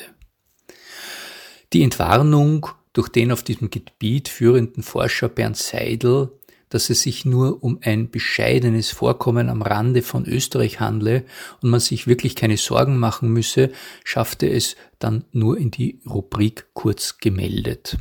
Die 1.73 1.83
Entwarnung 1.83 2.67
durch 2.93 3.09
den 3.09 3.31
auf 3.31 3.43
diesem 3.43 3.69
Gebiet 3.69 4.29
führenden 4.29 4.81
Forscher 4.81 5.27
Bernd 5.27 5.57
Seidel, 5.57 6.31
dass 6.69 6.89
es 6.89 7.01
sich 7.01 7.25
nur 7.25 7.63
um 7.63 7.80
ein 7.82 8.10
bescheidenes 8.10 8.91
Vorkommen 8.91 9.49
am 9.49 9.62
Rande 9.62 10.01
von 10.01 10.25
Österreich 10.25 10.80
handle 10.80 11.25
und 11.62 11.69
man 11.69 11.80
sich 11.80 12.08
wirklich 12.08 12.36
keine 12.36 12.58
Sorgen 12.58 12.97
machen 12.97 13.32
müsse, 13.32 13.71
schaffte 14.04 14.49
es 14.49 14.75
dann 14.99 15.25
nur 15.32 15.58
in 15.58 15.71
die 15.71 16.01
Rubrik 16.10 16.67
kurz 16.73 17.17
gemeldet. 17.17 17.97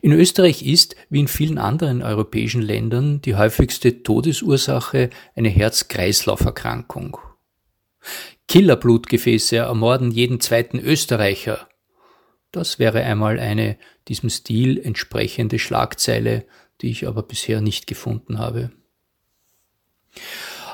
In 0.00 0.12
Österreich 0.12 0.64
ist, 0.64 0.94
wie 1.08 1.20
in 1.20 1.28
vielen 1.28 1.58
anderen 1.58 2.02
europäischen 2.02 2.62
Ländern, 2.62 3.20
die 3.20 3.34
häufigste 3.34 4.02
Todesursache 4.02 5.10
eine 5.34 5.48
Herz-Kreislauf-Erkrankung. 5.48 7.18
Killerblutgefäße 8.46 9.56
ermorden 9.56 10.10
jeden 10.10 10.40
zweiten 10.40 10.78
Österreicher. 10.78 11.68
Das 12.52 12.78
wäre 12.78 13.02
einmal 13.02 13.38
eine 13.38 13.76
diesem 14.08 14.30
Stil 14.30 14.78
entsprechende 14.78 15.58
Schlagzeile, 15.58 16.46
die 16.82 16.90
ich 16.90 17.06
aber 17.06 17.22
bisher 17.22 17.60
nicht 17.60 17.86
gefunden 17.86 18.38
habe. 18.38 18.70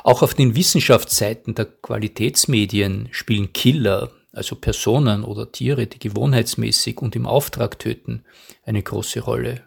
Auch 0.03 0.23
auf 0.23 0.35
den 0.35 0.55
Wissenschaftsseiten 0.55 1.55
der 1.55 1.66
Qualitätsmedien 1.66 3.09
spielen 3.11 3.53
Killer 3.53 4.11
also 4.37 4.55
Personen 4.55 5.25
oder 5.25 5.51
Tiere, 5.51 5.87
die 5.87 5.99
gewohnheitsmäßig 5.99 6.99
und 7.01 7.16
im 7.16 7.27
Auftrag 7.27 7.79
töten, 7.79 8.25
eine 8.64 8.83
große 8.83 9.21
Rolle. 9.21 9.62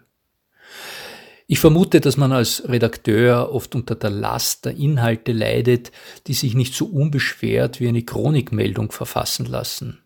Ich 1.48 1.58
vermute, 1.58 2.00
dass 2.00 2.16
man 2.16 2.30
als 2.30 2.68
Redakteur 2.68 3.52
oft 3.52 3.74
unter 3.74 3.96
der 3.96 4.10
Last 4.10 4.66
der 4.66 4.76
Inhalte 4.76 5.32
leidet, 5.32 5.90
die 6.28 6.34
sich 6.34 6.54
nicht 6.54 6.74
so 6.74 6.86
unbeschwert 6.86 7.80
wie 7.80 7.88
eine 7.88 8.04
Chronikmeldung 8.04 8.92
verfassen 8.92 9.46
lassen. 9.46 9.98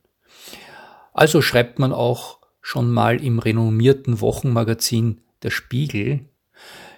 Also 1.13 1.43
schreibt 1.43 1.79
man 1.79 1.93
auch 1.93 2.39
schon 2.63 2.91
mal 2.91 3.23
im 3.23 3.39
renommierten 3.39 4.23
Wochenmagazin 4.23 5.21
Der 5.45 5.51
Spiegel, 5.51 6.29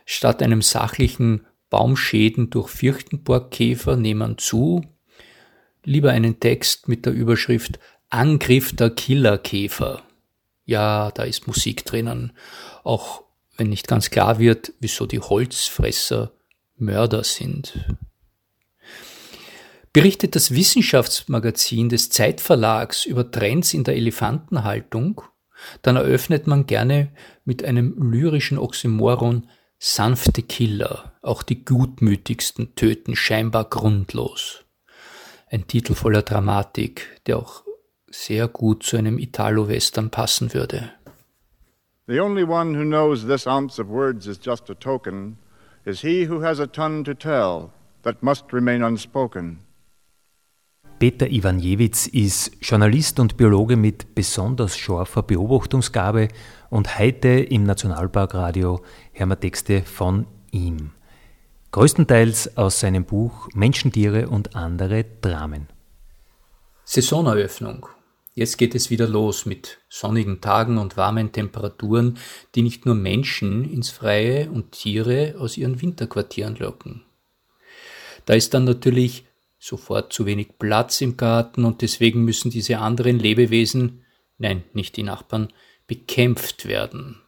statt 0.07 0.43
einem 0.43 0.63
sachlichen 0.63 1.45
Baumschäden 1.69 2.49
durch 2.49 2.69
Fürchtenborgkäfer 2.69 3.97
nehmen 3.97 4.39
zu, 4.39 4.83
lieber 5.85 6.13
einen 6.13 6.41
Text 6.41 6.89
mit 6.89 7.05
der 7.05 7.13
Überschrift 7.13 7.79
Angriff 8.09 8.75
der 8.75 8.91
Killerkäfer. 8.91 10.03
Ja, 10.65 11.11
da 11.11 11.25
ist 11.25 11.47
Musik 11.47 11.85
drinnen, 11.85 12.33
auch 12.85 13.25
wenn 13.57 13.69
nicht 13.69 13.89
ganz 13.89 14.11
klar 14.11 14.39
wird, 14.39 14.73
wieso 14.81 15.07
die 15.07 15.21
Holzfresser 15.21 16.33
Mörder 16.77 17.25
sind. 17.25 17.85
Berichtet 19.93 20.37
das 20.37 20.51
Wissenschaftsmagazin 20.53 21.89
des 21.89 22.11
Zeitverlags 22.11 23.07
über 23.07 23.31
Trends 23.31 23.73
in 23.73 23.83
der 23.83 23.97
Elefantenhaltung, 23.97 25.23
dann 25.83 25.97
eröffnet 25.97 26.47
man 26.47 26.67
gerne 26.67 27.11
mit 27.45 27.65
einem 27.65 27.95
lyrischen 27.99 28.59
Oxymoron 28.59 29.49
sanfte 29.79 30.43
Killer, 30.43 31.13
auch 31.23 31.43
die 31.43 31.65
gutmütigsten 31.65 32.75
töten 32.75 33.17
scheinbar 33.17 33.65
grundlos 33.65 34.67
ein 35.51 35.67
Titel 35.67 35.95
voller 35.95 36.23
Dramatik, 36.23 37.21
der 37.27 37.39
auch 37.39 37.63
sehr 38.11 38.49
gut 38.49 38.83
zu 38.83 38.97
einem 38.97 39.19
Italo-Western 39.19 40.11
passen 40.11 40.53
würde. 40.55 40.91
The 42.07 42.21
only 42.21 42.45
one 42.45 42.77
who 42.77 42.85
knows 42.85 43.27
this 43.27 43.47
ounce 43.47 43.81
of 43.81 43.89
words 43.89 44.27
is 44.27 44.39
just 44.45 44.71
a 44.71 44.75
token 44.75 45.39
is 45.85 46.03
he 46.03 46.29
who 46.29 46.43
has 46.43 46.61
a 46.61 46.67
tongue 46.67 47.05
to 47.05 47.15
tell 47.15 47.71
that 48.03 48.23
must 48.23 48.53
remain 48.53 48.83
unspoken. 48.83 49.59
Peter 50.99 51.31
Iwanjewitz 51.31 52.07
ist 52.07 52.53
Journalist 52.63 53.21
und 53.21 53.37
Biologe 53.37 53.77
mit 53.77 54.15
besonders 54.15 54.79
scharfer 54.79 55.23
Beobachtungsgabe 55.23 56.29
und 56.71 56.99
heute 56.99 57.29
im 57.29 57.65
Nationalparkradio 57.65 58.81
hören 59.13 59.29
wir 59.29 59.39
Texte 59.39 59.83
von 59.83 60.27
ihm. 60.53 60.93
Größtenteils 61.73 62.57
aus 62.57 62.81
seinem 62.81 63.05
Buch 63.05 63.49
Menschen, 63.53 63.93
Tiere 63.93 64.29
und 64.29 64.57
andere 64.57 65.05
Dramen. 65.21 65.69
Saisoneröffnung. 66.85 67.87
Jetzt 68.35 68.57
geht 68.57 68.75
es 68.75 68.89
wieder 68.89 69.07
los 69.07 69.45
mit 69.45 69.79
sonnigen 69.91 70.41
Tagen 70.41 70.79
und 70.79 70.97
warmen 70.97 71.31
Temperaturen, 71.31 72.17
die 72.55 72.63
nicht 72.63 72.87
nur 72.87 72.95
Menschen 72.95 73.71
ins 73.71 73.91
Freie 73.91 74.51
und 74.51 74.73
Tiere 74.73 75.35
aus 75.39 75.59
ihren 75.59 75.83
Winterquartieren 75.83 76.57
locken. 76.57 77.03
Da 78.25 78.33
ist 78.33 78.55
dann 78.55 78.65
natürlich 78.65 79.27
sofort 79.67 80.13
zu 80.13 80.27
wenig 80.27 80.59
Platz 80.59 81.01
im 81.01 81.17
Garten 81.17 81.65
und 81.65 81.83
deswegen 81.83 82.25
müssen 82.25 82.51
diese 82.51 82.79
anderen 82.79 83.19
Lebewesen, 83.19 84.05
nein, 84.39 84.63
nicht 84.73 84.97
die 84.97 85.03
Nachbarn, 85.03 85.49
bekämpft 85.89 86.67
werden. 86.67 87.21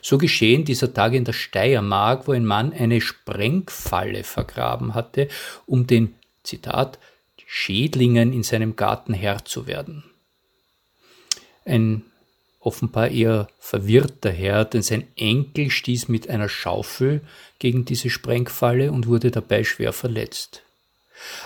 So 0.00 0.16
geschehen 0.16 0.64
dieser 0.64 0.94
Tage 0.94 1.16
in 1.18 1.24
der 1.24 1.34
Steiermark, 1.34 2.26
wo 2.26 2.32
ein 2.32 2.46
Mann 2.46 2.72
eine 2.72 3.00
Sprengfalle 3.00 4.24
vergraben 4.24 4.94
hatte, 4.94 5.28
um 5.66 5.86
den, 5.86 6.14
Zitat, 6.42 6.98
Schädlingen 7.46 8.32
in 8.32 8.42
seinem 8.42 8.76
Garten 8.76 9.12
Herr 9.12 9.44
zu 9.44 9.66
werden. 9.66 10.04
Ein 11.64 12.04
offenbar 12.60 13.08
eher 13.08 13.48
verwirrter 13.58 14.30
Herr, 14.30 14.64
denn 14.64 14.82
sein 14.82 15.06
Enkel 15.16 15.70
stieß 15.70 16.08
mit 16.08 16.30
einer 16.30 16.48
Schaufel 16.48 17.20
gegen 17.58 17.84
diese 17.84 18.08
Sprengfalle 18.08 18.90
und 18.90 19.06
wurde 19.06 19.30
dabei 19.30 19.64
schwer 19.64 19.92
verletzt. 19.92 20.63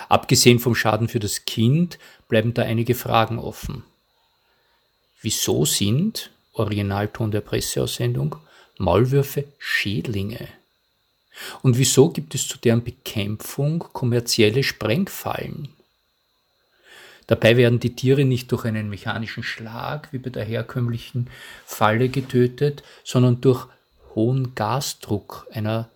Abgesehen 0.07 0.59
vom 0.59 0.75
Schaden 0.75 1.07
für 1.07 1.19
das 1.19 1.45
Kind 1.45 1.99
bleiben 2.27 2.53
da 2.53 2.63
einige 2.63 2.95
Fragen 2.95 3.39
offen. 3.39 3.83
Wieso 5.21 5.65
sind, 5.65 6.31
Originalton 6.53 7.31
der 7.31 7.41
Presseaussendung, 7.41 8.37
Maulwürfe 8.77 9.45
Schädlinge? 9.57 10.47
Und 11.61 11.77
wieso 11.77 12.09
gibt 12.09 12.35
es 12.35 12.47
zu 12.47 12.57
deren 12.57 12.83
Bekämpfung 12.83 13.79
kommerzielle 13.79 14.63
Sprengfallen? 14.63 15.69
Dabei 17.27 17.57
werden 17.57 17.79
die 17.79 17.95
Tiere 17.95 18.25
nicht 18.25 18.51
durch 18.51 18.65
einen 18.65 18.89
mechanischen 18.89 19.43
Schlag 19.43 20.11
wie 20.11 20.17
bei 20.17 20.31
der 20.31 20.43
herkömmlichen 20.43 21.29
Falle 21.65 22.09
getötet, 22.09 22.81
sondern 23.03 23.39
durch 23.39 23.67
hohen 24.15 24.55
Gasdruck 24.55 25.47
einer 25.51 25.89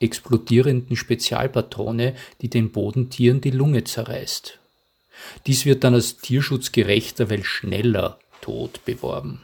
explodierenden 0.00 0.96
Spezialpatrone, 0.96 2.14
die 2.40 2.48
den 2.48 2.72
Bodentieren 2.72 3.40
die 3.40 3.50
Lunge 3.50 3.84
zerreißt. 3.84 4.58
Dies 5.46 5.64
wird 5.64 5.84
dann 5.84 5.94
als 5.94 6.18
tierschutzgerechter, 6.18 7.30
weil 7.30 7.44
schneller 7.44 8.18
Tod 8.40 8.84
beworben. 8.84 9.40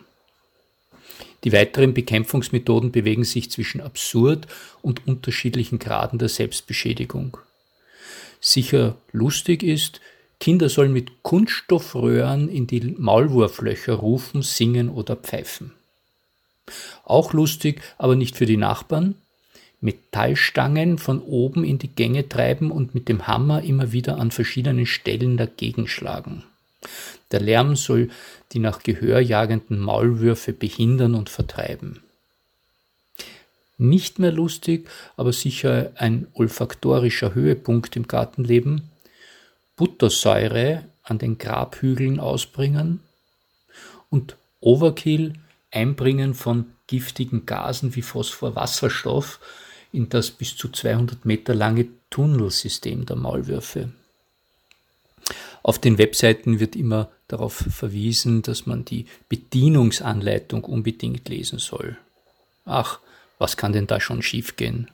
Die 1.44 1.52
weiteren 1.52 1.92
Bekämpfungsmethoden 1.92 2.92
bewegen 2.92 3.24
sich 3.24 3.50
zwischen 3.50 3.80
absurd 3.80 4.46
und 4.80 5.06
unterschiedlichen 5.06 5.78
Graden 5.78 6.18
der 6.18 6.28
Selbstbeschädigung. 6.28 7.38
Sicher 8.40 8.96
lustig 9.12 9.62
ist, 9.62 10.00
Kinder 10.38 10.68
sollen 10.68 10.92
mit 10.92 11.22
Kunststoffröhren 11.22 12.48
in 12.48 12.66
die 12.66 12.96
Maulwurflöcher 12.98 13.94
rufen, 13.94 14.42
singen 14.42 14.88
oder 14.88 15.16
pfeifen. 15.16 15.72
Auch 17.04 17.32
lustig, 17.32 17.80
aber 17.98 18.16
nicht 18.16 18.36
für 18.36 18.46
die 18.46 18.56
Nachbarn. 18.56 19.14
Metallstangen 19.82 20.96
von 20.96 21.20
oben 21.20 21.64
in 21.64 21.78
die 21.78 21.88
Gänge 21.88 22.28
treiben 22.28 22.70
und 22.70 22.94
mit 22.94 23.08
dem 23.08 23.26
Hammer 23.26 23.62
immer 23.62 23.92
wieder 23.92 24.16
an 24.18 24.30
verschiedenen 24.30 24.86
Stellen 24.86 25.36
dagegen 25.36 25.88
schlagen. 25.88 26.44
Der 27.32 27.40
Lärm 27.40 27.76
soll 27.76 28.10
die 28.52 28.58
nach 28.58 28.82
Gehör 28.82 29.20
jagenden 29.20 29.80
Maulwürfe 29.80 30.52
behindern 30.52 31.14
und 31.14 31.28
vertreiben. 31.28 32.02
Nicht 33.76 34.18
mehr 34.18 34.32
lustig, 34.32 34.88
aber 35.16 35.32
sicher 35.32 35.90
ein 35.96 36.28
olfaktorischer 36.34 37.34
Höhepunkt 37.34 37.96
im 37.96 38.06
Gartenleben, 38.06 38.90
Buttersäure 39.76 40.84
an 41.02 41.18
den 41.18 41.38
Grabhügeln 41.38 42.20
ausbringen 42.20 43.00
und 44.10 44.36
Overkill 44.60 45.34
Einbringen 45.72 46.34
von 46.34 46.66
giftigen 46.86 47.46
Gasen 47.46 47.96
wie 47.96 48.02
Phosphorwasserstoff 48.02 49.40
in 49.92 50.08
das 50.08 50.30
bis 50.30 50.56
zu 50.56 50.68
200 50.68 51.24
Meter 51.24 51.54
lange 51.54 51.86
Tunnelsystem 52.10 53.06
der 53.06 53.16
Maulwürfe. 53.16 53.92
Auf 55.62 55.78
den 55.78 55.98
Webseiten 55.98 56.58
wird 56.58 56.74
immer 56.74 57.10
darauf 57.28 57.54
verwiesen, 57.54 58.42
dass 58.42 58.66
man 58.66 58.84
die 58.84 59.06
Bedienungsanleitung 59.28 60.64
unbedingt 60.64 61.28
lesen 61.28 61.58
soll. 61.58 61.96
Ach, 62.64 62.98
was 63.38 63.56
kann 63.56 63.72
denn 63.72 63.86
da 63.86 64.00
schon 64.00 64.22
schiefgehen? 64.22 64.88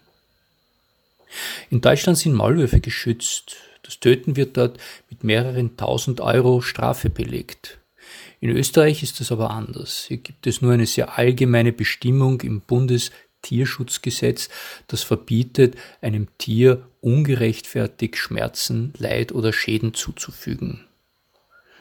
In 1.70 1.80
Deutschland 1.80 2.18
sind 2.18 2.34
Maulwürfe 2.34 2.80
geschützt. 2.80 3.56
Das 3.82 4.00
Töten 4.00 4.36
wird 4.36 4.56
dort 4.56 4.78
mit 5.10 5.24
mehreren 5.24 5.76
tausend 5.76 6.20
Euro 6.20 6.60
Strafe 6.60 7.10
belegt. 7.10 7.78
In 8.40 8.50
Österreich 8.50 9.02
ist 9.02 9.20
das 9.20 9.32
aber 9.32 9.50
anders. 9.50 10.04
Hier 10.06 10.18
gibt 10.18 10.46
es 10.46 10.62
nur 10.62 10.72
eine 10.72 10.86
sehr 10.86 11.18
allgemeine 11.18 11.72
Bestimmung 11.72 12.40
im 12.42 12.60
Bundestierschutzgesetz, 13.38 14.48
das 14.88 15.02
verbietet, 15.02 15.76
einem 16.00 16.28
Tier 16.38 16.86
ungerechtfertigt 17.00 18.16
Schmerzen, 18.16 18.92
Leid 18.98 19.32
oder 19.32 19.52
Schäden 19.52 19.94
zuzufügen. 19.94 20.84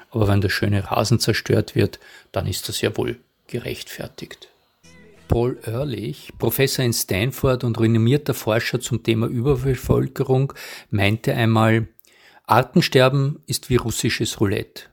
Aber 0.09 0.27
wenn 0.27 0.41
der 0.41 0.49
schöne 0.49 0.89
Rasen 0.89 1.19
zerstört 1.19 1.75
wird, 1.75 1.99
dann 2.31 2.47
ist 2.47 2.69
das 2.69 2.81
ja 2.81 2.95
wohl 2.95 3.19
gerechtfertigt. 3.47 4.49
Paul 5.27 5.59
Ehrlich, 5.65 6.31
Professor 6.37 6.85
in 6.85 6.93
Stanford 6.93 7.65
und 7.65 7.79
renommierter 7.79 8.33
Forscher 8.33 8.79
zum 8.79 9.03
Thema 9.03 9.27
Überbevölkerung, 9.27 10.53
meinte 10.89 11.33
einmal, 11.33 11.87
Artensterben 12.45 13.41
ist 13.45 13.69
wie 13.69 13.75
russisches 13.75 14.39
Roulette. 14.39 14.83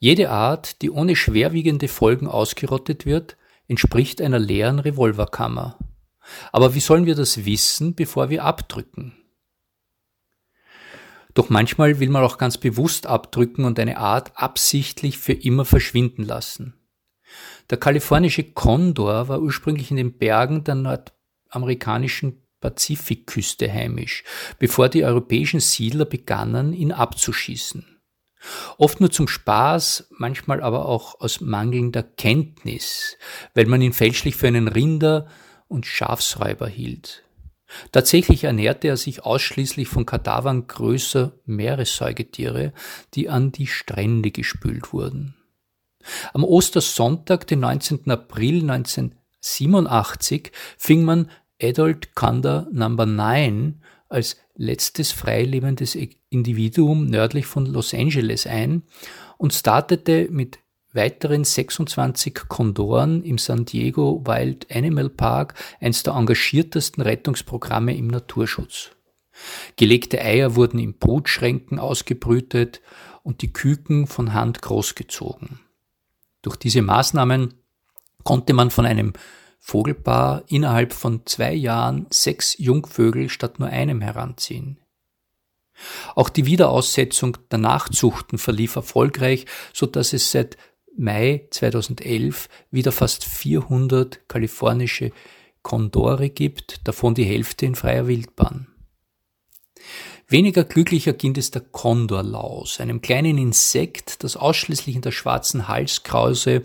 Jede 0.00 0.30
Art, 0.30 0.82
die 0.82 0.90
ohne 0.90 1.14
schwerwiegende 1.14 1.86
Folgen 1.86 2.26
ausgerottet 2.26 3.06
wird, 3.06 3.36
entspricht 3.68 4.20
einer 4.20 4.40
leeren 4.40 4.80
Revolverkammer. 4.80 5.78
Aber 6.52 6.74
wie 6.74 6.80
sollen 6.80 7.06
wir 7.06 7.14
das 7.14 7.44
wissen, 7.44 7.94
bevor 7.94 8.30
wir 8.30 8.44
abdrücken? 8.44 9.14
Doch 11.34 11.50
manchmal 11.50 12.00
will 12.00 12.08
man 12.08 12.24
auch 12.24 12.38
ganz 12.38 12.58
bewusst 12.58 13.06
abdrücken 13.06 13.64
und 13.64 13.78
eine 13.78 13.98
Art 13.98 14.32
absichtlich 14.34 15.18
für 15.18 15.34
immer 15.34 15.64
verschwinden 15.64 16.24
lassen. 16.24 16.74
Der 17.70 17.78
kalifornische 17.78 18.42
Kondor 18.42 19.28
war 19.28 19.40
ursprünglich 19.40 19.90
in 19.90 19.98
den 19.98 20.18
Bergen 20.18 20.64
der 20.64 20.74
nordamerikanischen 20.74 22.42
Pazifikküste 22.60 23.72
heimisch, 23.72 24.24
bevor 24.58 24.88
die 24.88 25.04
europäischen 25.04 25.60
Siedler 25.60 26.06
begannen, 26.06 26.72
ihn 26.72 26.90
abzuschießen. 26.92 27.86
Oft 28.76 29.00
nur 29.00 29.10
zum 29.10 29.28
Spaß, 29.28 30.08
manchmal 30.10 30.62
aber 30.62 30.86
auch 30.86 31.20
aus 31.20 31.40
mangelnder 31.40 32.02
Kenntnis, 32.02 33.16
weil 33.54 33.66
man 33.66 33.82
ihn 33.82 33.92
fälschlich 33.92 34.36
für 34.36 34.48
einen 34.48 34.68
Rinder- 34.68 35.28
und 35.68 35.86
Schafsräuber 35.86 36.68
hielt. 36.68 37.22
Tatsächlich 37.92 38.44
ernährte 38.44 38.88
er 38.88 38.96
sich 38.96 39.24
ausschließlich 39.24 39.88
von 39.88 40.06
Kadavern 40.06 40.66
größer 40.66 41.32
Meeressäugetiere, 41.44 42.72
die 43.14 43.28
an 43.28 43.52
die 43.52 43.66
Strände 43.66 44.30
gespült 44.30 44.92
wurden. 44.92 45.34
Am 46.32 46.44
Ostersonntag, 46.44 47.46
den 47.46 47.60
19. 47.60 48.10
April 48.10 48.62
1987, 48.62 50.52
fing 50.78 51.04
man 51.04 51.30
Adult 51.60 52.14
Kanda 52.14 52.66
Number 52.72 53.04
9 53.04 53.82
als 54.08 54.38
letztes 54.54 55.12
freilebendes 55.12 55.96
Individuum 56.30 57.06
nördlich 57.06 57.46
von 57.46 57.66
Los 57.66 57.92
Angeles 57.92 58.46
ein 58.46 58.82
und 59.36 59.52
startete 59.52 60.28
mit 60.30 60.58
weiteren 60.92 61.44
26 61.44 62.48
Kondoren 62.48 63.22
im 63.22 63.38
San 63.38 63.64
Diego 63.64 64.22
Wild 64.24 64.66
Animal 64.74 65.10
Park 65.10 65.54
eines 65.80 66.02
der 66.02 66.14
engagiertesten 66.14 67.02
Rettungsprogramme 67.02 67.96
im 67.96 68.08
Naturschutz. 68.08 68.90
Gelegte 69.76 70.20
Eier 70.20 70.56
wurden 70.56 70.78
in 70.78 70.98
Brutschränken 70.98 71.78
ausgebrütet 71.78 72.80
und 73.22 73.42
die 73.42 73.52
Küken 73.52 74.06
von 74.06 74.32
Hand 74.32 74.62
großgezogen. 74.62 75.60
Durch 76.42 76.56
diese 76.56 76.82
Maßnahmen 76.82 77.54
konnte 78.24 78.52
man 78.52 78.70
von 78.70 78.86
einem 78.86 79.12
Vogelpaar 79.60 80.44
innerhalb 80.48 80.92
von 80.92 81.26
zwei 81.26 81.52
Jahren 81.52 82.06
sechs 82.10 82.56
Jungvögel 82.58 83.28
statt 83.28 83.58
nur 83.58 83.68
einem 83.68 84.00
heranziehen. 84.00 84.80
Auch 86.14 86.28
die 86.28 86.46
Wiederaussetzung 86.46 87.36
der 87.50 87.58
Nachzuchten 87.58 88.38
verlief 88.38 88.76
erfolgreich, 88.76 89.46
so 89.72 89.86
dass 89.86 90.12
es 90.12 90.30
seit 90.30 90.56
Mai 90.98 91.46
2011 91.50 92.48
wieder 92.72 92.90
fast 92.90 93.24
400 93.24 94.28
kalifornische 94.28 95.12
Kondore 95.62 96.28
gibt, 96.28 96.86
davon 96.88 97.14
die 97.14 97.24
Hälfte 97.24 97.66
in 97.66 97.76
freier 97.76 98.08
Wildbahn. 98.08 98.66
Weniger 100.26 100.64
glücklicher 100.64 101.12
ging 101.12 101.36
es 101.36 101.52
der 101.52 101.62
Kondorlaus, 101.62 102.80
einem 102.80 103.00
kleinen 103.00 103.38
Insekt, 103.38 104.24
das 104.24 104.36
ausschließlich 104.36 104.96
in 104.96 105.02
der 105.02 105.12
schwarzen 105.12 105.68
Halskrause 105.68 106.64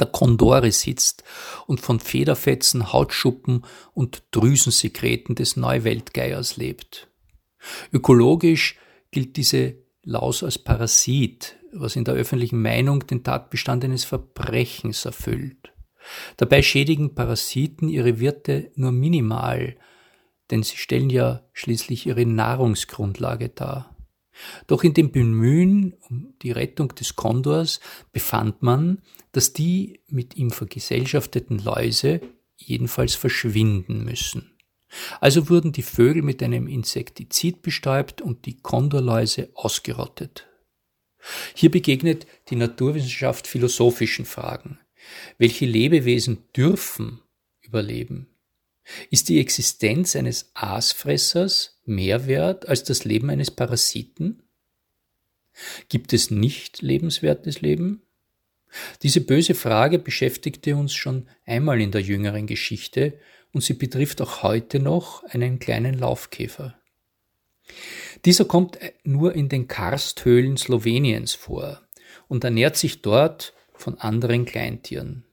der 0.00 0.08
Kondore 0.08 0.72
sitzt 0.72 1.22
und 1.68 1.80
von 1.80 2.00
Federfetzen, 2.00 2.92
Hautschuppen 2.92 3.64
und 3.94 4.24
Drüsensekreten 4.32 5.36
des 5.36 5.56
Neuweltgeiers 5.56 6.56
lebt. 6.56 7.08
Ökologisch 7.92 8.76
gilt 9.12 9.36
diese 9.36 9.76
Laus 10.02 10.42
als 10.42 10.58
Parasit, 10.58 11.55
was 11.80 11.96
in 11.96 12.04
der 12.04 12.14
öffentlichen 12.14 12.60
Meinung 12.60 13.06
den 13.06 13.22
Tatbestand 13.24 13.84
eines 13.84 14.04
Verbrechens 14.04 15.04
erfüllt. 15.04 15.72
Dabei 16.36 16.62
schädigen 16.62 17.14
Parasiten 17.14 17.88
ihre 17.88 18.20
Wirte 18.20 18.70
nur 18.76 18.92
minimal, 18.92 19.76
denn 20.50 20.62
sie 20.62 20.76
stellen 20.76 21.10
ja 21.10 21.42
schließlich 21.52 22.06
ihre 22.06 22.24
Nahrungsgrundlage 22.24 23.48
dar. 23.48 23.96
Doch 24.66 24.84
in 24.84 24.94
dem 24.94 25.12
Bemühen 25.12 25.94
um 26.08 26.34
die 26.42 26.50
Rettung 26.50 26.94
des 26.94 27.16
Kondors 27.16 27.80
befand 28.12 28.62
man, 28.62 29.02
dass 29.32 29.52
die 29.52 30.00
mit 30.08 30.36
ihm 30.36 30.50
vergesellschafteten 30.50 31.58
Läuse 31.58 32.20
jedenfalls 32.56 33.14
verschwinden 33.14 34.04
müssen. 34.04 34.52
Also 35.20 35.48
wurden 35.48 35.72
die 35.72 35.82
Vögel 35.82 36.22
mit 36.22 36.42
einem 36.42 36.68
Insektizid 36.68 37.62
bestäubt 37.62 38.22
und 38.22 38.46
die 38.46 38.58
Kondorläuse 38.58 39.50
ausgerottet. 39.54 40.46
Hier 41.54 41.70
begegnet 41.70 42.26
die 42.48 42.56
Naturwissenschaft 42.56 43.46
philosophischen 43.46 44.24
Fragen. 44.24 44.78
Welche 45.38 45.66
Lebewesen 45.66 46.38
dürfen 46.56 47.20
überleben? 47.60 48.28
Ist 49.10 49.28
die 49.28 49.40
Existenz 49.40 50.14
eines 50.14 50.50
Aasfressers 50.54 51.80
mehr 51.84 52.26
wert 52.26 52.68
als 52.68 52.84
das 52.84 53.04
Leben 53.04 53.30
eines 53.30 53.50
Parasiten? 53.50 54.42
Gibt 55.88 56.12
es 56.12 56.30
nicht 56.30 56.82
lebenswertes 56.82 57.60
Leben? 57.60 58.02
Diese 59.02 59.20
böse 59.20 59.54
Frage 59.54 59.98
beschäftigte 59.98 60.76
uns 60.76 60.94
schon 60.94 61.28
einmal 61.46 61.80
in 61.80 61.90
der 61.90 62.02
jüngeren 62.02 62.46
Geschichte 62.46 63.18
und 63.52 63.62
sie 63.62 63.74
betrifft 63.74 64.20
auch 64.20 64.42
heute 64.42 64.80
noch 64.80 65.24
einen 65.24 65.58
kleinen 65.58 65.98
Laufkäfer. 65.98 66.78
Dieser 68.26 68.44
kommt 68.44 68.76
nur 69.04 69.36
in 69.36 69.48
den 69.48 69.68
Karsthöhlen 69.68 70.56
Sloweniens 70.56 71.34
vor 71.34 71.80
und 72.26 72.42
ernährt 72.42 72.76
sich 72.76 73.00
dort 73.00 73.54
von 73.72 73.98
anderen 73.98 74.44
Kleintieren. 74.44 75.24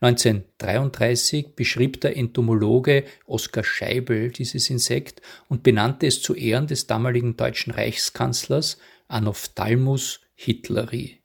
1933 0.00 1.54
beschrieb 1.54 2.00
der 2.00 2.16
Entomologe 2.16 3.04
Oskar 3.26 3.64
Scheibel 3.64 4.30
dieses 4.30 4.70
Insekt 4.70 5.20
und 5.48 5.62
benannte 5.62 6.06
es 6.06 6.22
zu 6.22 6.34
Ehren 6.34 6.66
des 6.66 6.86
damaligen 6.86 7.36
deutschen 7.36 7.72
Reichskanzlers 7.72 8.78
Anophthalmus 9.08 10.22
hitleri. 10.34 11.20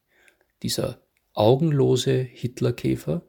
Dieser 0.62 1.02
augenlose 1.32 2.18
Hitlerkäfer 2.20 3.26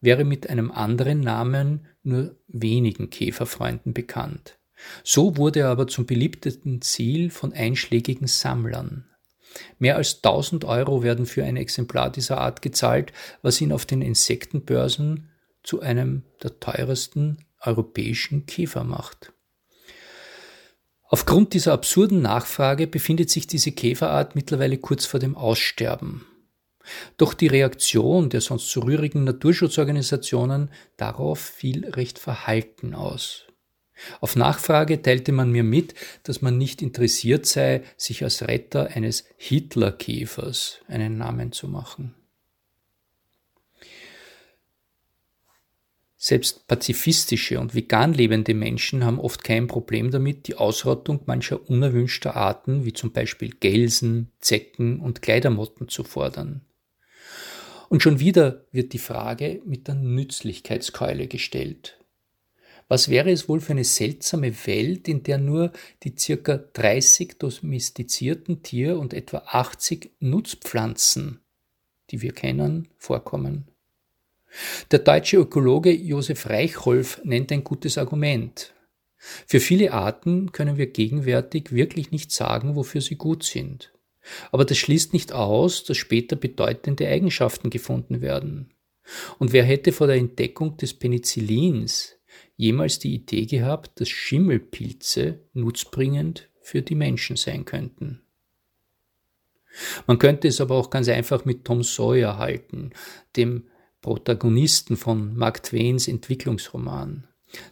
wäre 0.00 0.24
mit 0.24 0.48
einem 0.48 0.70
anderen 0.70 1.20
Namen 1.20 1.88
nur 2.04 2.36
wenigen 2.46 3.10
Käferfreunden 3.10 3.94
bekannt. 3.94 4.59
So 5.04 5.36
wurde 5.36 5.60
er 5.60 5.68
aber 5.68 5.86
zum 5.86 6.06
beliebtesten 6.06 6.82
Ziel 6.82 7.30
von 7.30 7.52
einschlägigen 7.52 8.26
Sammlern. 8.26 9.06
Mehr 9.78 9.96
als 9.96 10.16
1000 10.16 10.64
Euro 10.64 11.02
werden 11.02 11.26
für 11.26 11.44
ein 11.44 11.56
Exemplar 11.56 12.10
dieser 12.10 12.38
Art 12.38 12.62
gezahlt, 12.62 13.12
was 13.42 13.60
ihn 13.60 13.72
auf 13.72 13.84
den 13.84 14.02
Insektenbörsen 14.02 15.28
zu 15.62 15.80
einem 15.80 16.22
der 16.42 16.58
teuersten 16.60 17.44
europäischen 17.60 18.46
Käfer 18.46 18.84
macht. 18.84 19.32
Aufgrund 21.12 21.54
dieser 21.54 21.72
absurden 21.72 22.22
Nachfrage 22.22 22.86
befindet 22.86 23.30
sich 23.30 23.46
diese 23.48 23.72
Käferart 23.72 24.36
mittlerweile 24.36 24.78
kurz 24.78 25.06
vor 25.06 25.18
dem 25.18 25.36
Aussterben. 25.36 26.24
Doch 27.16 27.34
die 27.34 27.48
Reaktion 27.48 28.30
der 28.30 28.40
sonst 28.40 28.70
so 28.70 28.80
rührigen 28.80 29.24
Naturschutzorganisationen 29.24 30.70
darauf 30.96 31.40
fiel 31.40 31.88
recht 31.88 32.18
verhalten 32.18 32.94
aus. 32.94 33.49
Auf 34.20 34.36
Nachfrage 34.36 35.02
teilte 35.02 35.32
man 35.32 35.50
mir 35.50 35.64
mit, 35.64 35.94
dass 36.22 36.42
man 36.42 36.58
nicht 36.58 36.82
interessiert 36.82 37.46
sei, 37.46 37.82
sich 37.96 38.24
als 38.24 38.46
Retter 38.46 38.88
eines 38.88 39.24
Hitlerkäfers 39.36 40.80
einen 40.88 41.18
Namen 41.18 41.52
zu 41.52 41.68
machen. 41.68 42.14
Selbst 46.22 46.66
pazifistische 46.68 47.58
und 47.58 47.74
vegan 47.74 48.12
lebende 48.12 48.52
Menschen 48.52 49.06
haben 49.06 49.18
oft 49.18 49.42
kein 49.42 49.68
Problem 49.68 50.10
damit, 50.10 50.48
die 50.48 50.54
Ausrottung 50.54 51.20
mancher 51.24 51.70
unerwünschter 51.70 52.36
Arten, 52.36 52.84
wie 52.84 52.92
zum 52.92 53.10
Beispiel 53.12 53.54
Gelsen, 53.58 54.30
Zecken 54.38 55.00
und 55.00 55.22
Kleidermotten 55.22 55.88
zu 55.88 56.04
fordern. 56.04 56.60
Und 57.88 58.02
schon 58.02 58.20
wieder 58.20 58.66
wird 58.70 58.92
die 58.92 58.98
Frage 58.98 59.62
mit 59.64 59.88
der 59.88 59.94
Nützlichkeitskeule 59.94 61.26
gestellt. 61.26 61.99
Was 62.90 63.08
wäre 63.08 63.30
es 63.30 63.48
wohl 63.48 63.60
für 63.60 63.70
eine 63.70 63.84
seltsame 63.84 64.52
Welt, 64.66 65.06
in 65.06 65.22
der 65.22 65.38
nur 65.38 65.70
die 66.02 66.12
circa 66.18 66.56
30 66.56 67.38
domestizierten 67.38 68.64
Tier- 68.64 68.98
und 68.98 69.14
etwa 69.14 69.44
80 69.46 70.10
Nutzpflanzen, 70.18 71.38
die 72.10 72.20
wir 72.20 72.32
kennen, 72.32 72.88
vorkommen? 72.98 73.68
Der 74.90 74.98
deutsche 74.98 75.36
Ökologe 75.36 75.92
Josef 75.92 76.50
Reichholf 76.50 77.20
nennt 77.22 77.52
ein 77.52 77.62
gutes 77.62 77.96
Argument. 77.96 78.74
Für 79.46 79.60
viele 79.60 79.92
Arten 79.92 80.50
können 80.50 80.76
wir 80.76 80.88
gegenwärtig 80.88 81.70
wirklich 81.70 82.10
nicht 82.10 82.32
sagen, 82.32 82.74
wofür 82.74 83.02
sie 83.02 83.14
gut 83.14 83.44
sind. 83.44 83.92
Aber 84.50 84.64
das 84.64 84.78
schließt 84.78 85.12
nicht 85.12 85.30
aus, 85.30 85.84
dass 85.84 85.96
später 85.96 86.34
bedeutende 86.34 87.06
Eigenschaften 87.06 87.70
gefunden 87.70 88.20
werden. 88.20 88.74
Und 89.38 89.52
wer 89.52 89.62
hätte 89.62 89.92
vor 89.92 90.08
der 90.08 90.16
Entdeckung 90.16 90.76
des 90.76 90.94
Penicillins 90.94 92.16
jemals 92.60 92.98
die 92.98 93.14
Idee 93.14 93.46
gehabt, 93.46 94.00
dass 94.00 94.10
Schimmelpilze 94.10 95.40
nutzbringend 95.54 96.50
für 96.60 96.82
die 96.82 96.94
Menschen 96.94 97.36
sein 97.36 97.64
könnten? 97.64 98.20
Man 100.06 100.18
könnte 100.18 100.48
es 100.48 100.60
aber 100.60 100.74
auch 100.74 100.90
ganz 100.90 101.08
einfach 101.08 101.44
mit 101.46 101.64
Tom 101.64 101.82
Sawyer 101.82 102.36
halten, 102.36 102.90
dem 103.36 103.64
Protagonisten 104.02 104.96
von 104.96 105.36
Mark 105.36 105.62
Twains 105.62 106.06
Entwicklungsroman. 106.06 107.26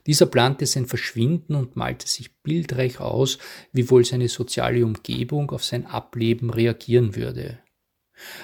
Dieser 0.07 0.27
plante 0.27 0.65
sein 0.65 0.87
Verschwinden 0.87 1.55
und 1.55 1.77
malte 1.77 2.09
sich 2.09 2.37
bildreich 2.43 2.99
aus, 2.99 3.39
wie 3.73 3.91
wohl 3.91 4.05
seine 4.05 4.29
soziale 4.29 4.85
Umgebung 4.85 5.51
auf 5.51 5.65
sein 5.65 5.87
Ableben 5.87 6.51
reagieren 6.51 7.15
würde. 7.15 7.59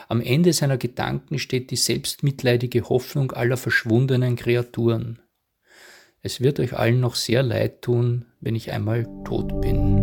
Am 0.09 0.21
Ende 0.21 0.53
seiner 0.53 0.77
Gedanken 0.77 1.39
steht 1.39 1.71
die 1.71 1.77
selbstmitleidige 1.77 2.89
Hoffnung 2.89 3.33
aller 3.33 3.57
verschwundenen 3.57 4.37
Kreaturen. 4.37 5.24
Es 6.27 6.41
wird 6.41 6.59
euch 6.59 6.75
allen 6.75 7.01
noch 7.01 7.17
sehr 7.17 7.43
leid 7.43 7.83
tun, 7.83 8.25
wenn 8.41 8.55
ich 8.55 8.73
einmal 8.73 9.07
tot 9.25 9.61
bin. 9.61 9.99